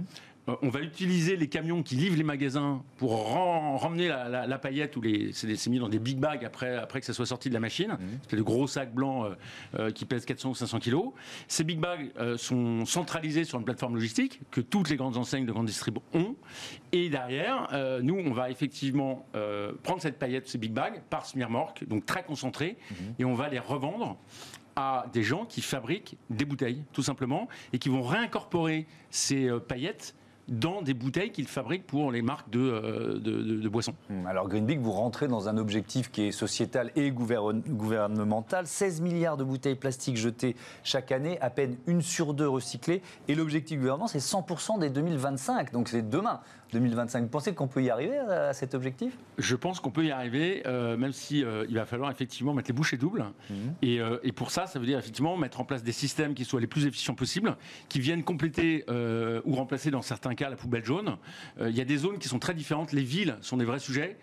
on 0.62 0.68
va 0.68 0.80
utiliser 0.80 1.36
les 1.36 1.48
camions 1.48 1.82
qui 1.82 1.96
livrent 1.96 2.16
les 2.16 2.22
magasins 2.24 2.82
pour 2.98 3.32
ramener 3.80 4.08
la, 4.08 4.28
la- 4.28 4.46
la 4.46 4.58
paillette 4.58 4.96
ou 4.96 5.00
les 5.00 5.32
c'est 5.32 5.66
mis 5.68 5.78
dans 5.78 5.88
des 5.88 5.98
big 5.98 6.18
bags 6.18 6.44
après 6.44 6.76
après 6.76 7.00
que 7.00 7.06
ça 7.06 7.12
soit 7.12 7.26
sorti 7.26 7.48
de 7.48 7.54
la 7.54 7.60
machine. 7.60 7.96
C'est 8.28 8.36
de 8.36 8.42
gros 8.42 8.66
sacs 8.66 8.94
blancs 8.94 9.26
euh, 9.26 9.34
euh, 9.78 9.90
qui 9.90 10.04
pèsent 10.04 10.24
400 10.24 10.50
ou 10.50 10.54
500 10.54 10.78
kilos. 10.78 11.12
Ces 11.48 11.64
big 11.64 11.80
bags 11.80 12.12
euh, 12.18 12.36
sont 12.36 12.84
centralisés 12.86 13.44
sur 13.44 13.58
une 13.58 13.64
plateforme 13.64 13.94
logistique 13.94 14.40
que 14.50 14.60
toutes 14.60 14.88
les 14.88 14.96
grandes 14.96 15.16
enseignes 15.16 15.46
de 15.46 15.52
grande 15.52 15.66
distribution 15.66 16.02
ont. 16.14 16.36
Et 16.92 17.08
derrière, 17.10 17.68
euh, 17.72 18.00
nous, 18.02 18.14
on 18.16 18.32
va 18.32 18.50
effectivement 18.50 19.26
euh, 19.34 19.72
prendre 19.82 20.00
cette 20.02 20.18
paillette, 20.18 20.48
ces 20.48 20.58
big 20.58 20.72
bags, 20.72 21.00
par 21.10 21.26
semi-remorque, 21.26 21.86
donc 21.88 22.06
très 22.06 22.22
concentré, 22.24 22.76
et 23.18 23.24
on 23.24 23.34
va 23.34 23.48
les 23.48 23.58
revendre 23.58 24.16
à 24.74 25.06
des 25.12 25.22
gens 25.22 25.44
qui 25.46 25.62
fabriquent 25.62 26.16
des 26.28 26.44
bouteilles, 26.44 26.84
tout 26.92 27.02
simplement, 27.02 27.48
et 27.72 27.78
qui 27.78 27.88
vont 27.88 28.02
réincorporer 28.02 28.86
ces 29.10 29.48
euh, 29.48 29.58
paillettes 29.58 30.14
dans 30.48 30.80
des 30.82 30.94
bouteilles 30.94 31.32
qu'ils 31.32 31.48
fabriquent 31.48 31.86
pour 31.86 32.12
les 32.12 32.22
marques 32.22 32.50
de, 32.50 32.60
euh, 32.60 33.68
boissons. 33.68 33.94
Hum, 34.10 34.26
Alors 34.26 34.48
Green 34.48 34.64
Big, 34.64 34.78
vous 34.80 34.92
rentrez 34.92 35.26
dans 35.28 35.48
un 35.48 35.56
objectif 35.56 36.10
qui 36.10 36.22
est 36.28 36.32
sociétal 36.32 36.90
et 36.96 37.10
gouvernement- 37.10 37.62
gouvernemental. 37.68 38.66
16 38.66 39.00
milliards 39.00 39.36
de 39.36 39.44
bouteilles 39.44 39.74
plastiques 39.74 40.16
jetées 40.16 40.54
chaque 40.84 41.10
année, 41.12 41.40
à 41.40 41.50
peine 41.50 41.76
une 41.86 42.02
sur 42.02 42.34
deux 42.34 42.48
recyclées. 42.48 43.02
Et 43.28 43.34
l'objectif 43.34 43.76
du 43.76 43.80
gouvernement, 43.80 44.06
c'est 44.06 44.20
100% 44.20 44.78
dès 44.78 44.90
2025. 44.90 45.72
Donc 45.72 45.88
c'est 45.88 46.08
demain, 46.08 46.40
2025. 46.72 47.22
Vous 47.22 47.28
pensez 47.28 47.54
qu'on 47.54 47.68
peut 47.68 47.82
y 47.82 47.90
arriver 47.90 48.16
à 48.18 48.52
cet 48.52 48.74
objectif? 48.74 49.16
Je 49.38 49.54
pense 49.54 49.80
qu'on 49.80 49.90
peut 49.90 50.04
y 50.04 50.10
arriver, 50.10 50.62
euh, 50.66 50.96
même 50.96 51.12
si 51.12 51.44
euh, 51.44 51.64
il 51.68 51.74
va 51.76 51.86
falloir 51.86 52.10
effectivement 52.10 52.54
mettre 52.54 52.68
les 52.70 52.74
bouchées 52.74 52.96
doubles. 52.96 53.24
Et, 53.82 54.00
euh, 54.00 54.18
et 54.22 54.32
pour 54.32 54.50
ça, 54.50 54.66
ça 54.66 54.78
veut 54.78 54.86
dire 54.86 54.98
effectivement 54.98 55.36
mettre 55.36 55.60
en 55.60 55.64
place 55.64 55.82
des 55.82 55.92
systèmes 55.92 56.34
qui 56.34 56.44
soient 56.44 56.60
les 56.60 56.66
plus 56.66 56.86
efficients 56.86 57.14
possibles, 57.14 57.56
qui 57.88 58.00
viennent 58.00 58.24
compléter 58.24 58.84
ou 59.44 59.54
remplacer 59.54 59.90
dans 59.90 60.02
certains 60.02 60.34
cas 60.34 60.48
la 60.50 60.56
poubelle 60.56 60.84
jaune. 60.84 61.16
Il 61.60 61.76
y 61.76 61.80
a 61.80 61.84
des 61.84 61.96
zones 61.98 62.18
qui 62.18 62.28
sont 62.28 62.38
très 62.38 62.54
différentes. 62.54 62.92
Les 62.92 63.02
villes 63.02 63.36
sont 63.40 63.56
des 63.56 63.64
vrais 63.64 63.78
sujets 63.78 64.16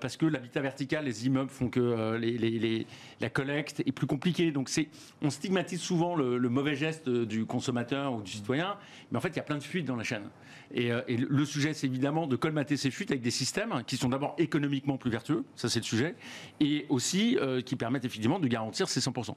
parce 0.00 0.16
que 0.16 0.26
l'habitat 0.26 0.60
vertical, 0.60 1.04
les 1.04 1.26
immeubles 1.26 1.50
font 1.50 1.68
que 1.68 2.16
les- 2.16 2.36
les- 2.38 2.58
les- 2.58 2.86
la 3.20 3.30
collecte 3.30 3.80
est 3.86 3.92
plus 3.92 4.06
compliquée. 4.06 4.52
Donc 4.52 4.68
c'est, 4.68 4.88
on 5.22 5.30
stigmatise 5.30 5.80
souvent 5.80 6.14
le, 6.14 6.38
le 6.38 6.48
mauvais 6.48 6.74
geste 6.76 7.08
du 7.08 7.46
consommateur 7.46 8.12
ou 8.14 8.22
du 8.22 8.30
citoyen, 8.30 8.76
mais 9.10 9.18
en 9.18 9.20
fait 9.20 9.28
il 9.30 9.36
y 9.36 9.40
a 9.40 9.44
plein 9.44 9.58
de 9.58 9.62
fuites 9.62 9.86
dans 9.86 9.96
la 9.96 10.04
chaîne. 10.04 10.28
Et, 10.74 10.92
euh, 10.92 11.02
et 11.08 11.16
le- 11.16 11.44
sujet, 11.44 11.74
c'est 11.74 11.86
évidemment 11.86 12.26
de 12.26 12.36
colmater 12.36 12.76
ces 12.76 12.90
fuites 12.90 13.10
avec 13.10 13.22
des 13.22 13.30
systèmes 13.30 13.82
qui 13.86 13.96
sont 13.96 14.08
d'abord 14.08 14.34
économiquement 14.38 14.98
plus 14.98 15.10
vertueux, 15.10 15.44
ça 15.56 15.68
c'est 15.68 15.80
le 15.80 15.84
sujet, 15.84 16.14
et 16.60 16.86
aussi 16.88 17.36
euh, 17.40 17.60
qui 17.60 17.74
permettent 17.76 18.04
effectivement 18.04 18.38
de 18.38 18.46
garantir 18.46 18.88
ces 18.88 19.00
100%. 19.00 19.34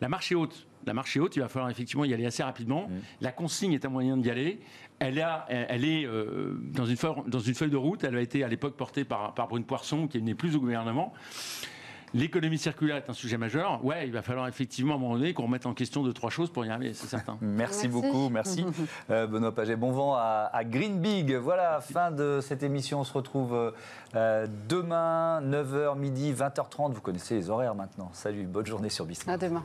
La 0.00 0.08
marche 0.08 0.30
est 0.30 0.36
haute. 0.36 0.66
La 0.86 0.94
marche 0.94 1.16
est 1.16 1.20
haute, 1.20 1.34
il 1.34 1.40
va 1.40 1.48
falloir 1.48 1.68
effectivement 1.70 2.04
y 2.04 2.14
aller 2.14 2.26
assez 2.26 2.44
rapidement. 2.44 2.88
La 3.20 3.32
consigne 3.32 3.72
est 3.72 3.84
un 3.84 3.88
moyen 3.88 4.16
d'y 4.16 4.30
aller. 4.30 4.60
Elle, 5.00 5.20
a, 5.20 5.44
elle 5.48 5.84
est 5.84 6.06
euh, 6.06 6.56
dans, 6.72 6.86
une 6.86 6.96
feuille, 6.96 7.14
dans 7.26 7.40
une 7.40 7.54
feuille 7.54 7.70
de 7.70 7.76
route. 7.76 8.04
Elle 8.04 8.16
a 8.16 8.20
été 8.20 8.44
à 8.44 8.48
l'époque 8.48 8.76
portée 8.76 9.04
par, 9.04 9.34
par 9.34 9.48
Brune 9.48 9.64
Poisson, 9.64 10.06
qui 10.06 10.22
n'est 10.22 10.36
plus 10.36 10.54
au 10.54 10.60
gouvernement. 10.60 11.12
L'économie 12.16 12.56
circulaire 12.58 12.96
est 12.96 13.10
un 13.10 13.12
sujet 13.12 13.36
majeur. 13.36 13.84
Ouais, 13.84 14.06
il 14.06 14.12
va 14.12 14.22
falloir 14.22 14.48
effectivement 14.48 14.94
à 14.94 14.96
un 14.96 14.98
moment 14.98 15.14
donné 15.16 15.34
qu'on 15.34 15.42
remette 15.44 15.66
en 15.66 15.74
question 15.74 16.02
deux, 16.02 16.14
trois 16.14 16.30
choses 16.30 16.50
pour 16.50 16.64
y 16.64 16.70
arriver, 16.70 16.94
c'est 16.94 17.06
certain. 17.06 17.36
Merci, 17.42 17.86
Merci. 17.86 17.88
beaucoup, 17.88 18.28
merci 18.30 18.64
Euh, 19.10 19.26
Benoît 19.26 19.54
Paget. 19.54 19.76
Bon 19.76 19.92
vent 19.92 20.14
à, 20.14 20.50
à 20.52 20.64
Green 20.64 20.98
Big. 21.00 21.34
Voilà, 21.34 21.80
fin 21.80 22.10
de 22.10 22.40
cette 22.40 22.62
émission. 22.62 23.00
On 23.00 23.04
se 23.04 23.12
retrouve 23.12 23.72
euh, 24.14 24.46
demain, 24.68 25.40
9h, 25.42 25.98
midi, 25.98 26.32
20h30. 26.32 26.92
Vous 26.92 27.00
connaissez 27.02 27.34
les 27.34 27.50
horaires 27.50 27.74
maintenant. 27.74 28.10
Salut, 28.14 28.44
bonne 28.44 28.66
journée 28.66 28.88
sur 28.88 29.04
Bismarck. 29.04 29.42
À 29.42 29.46
demain. 29.48 29.62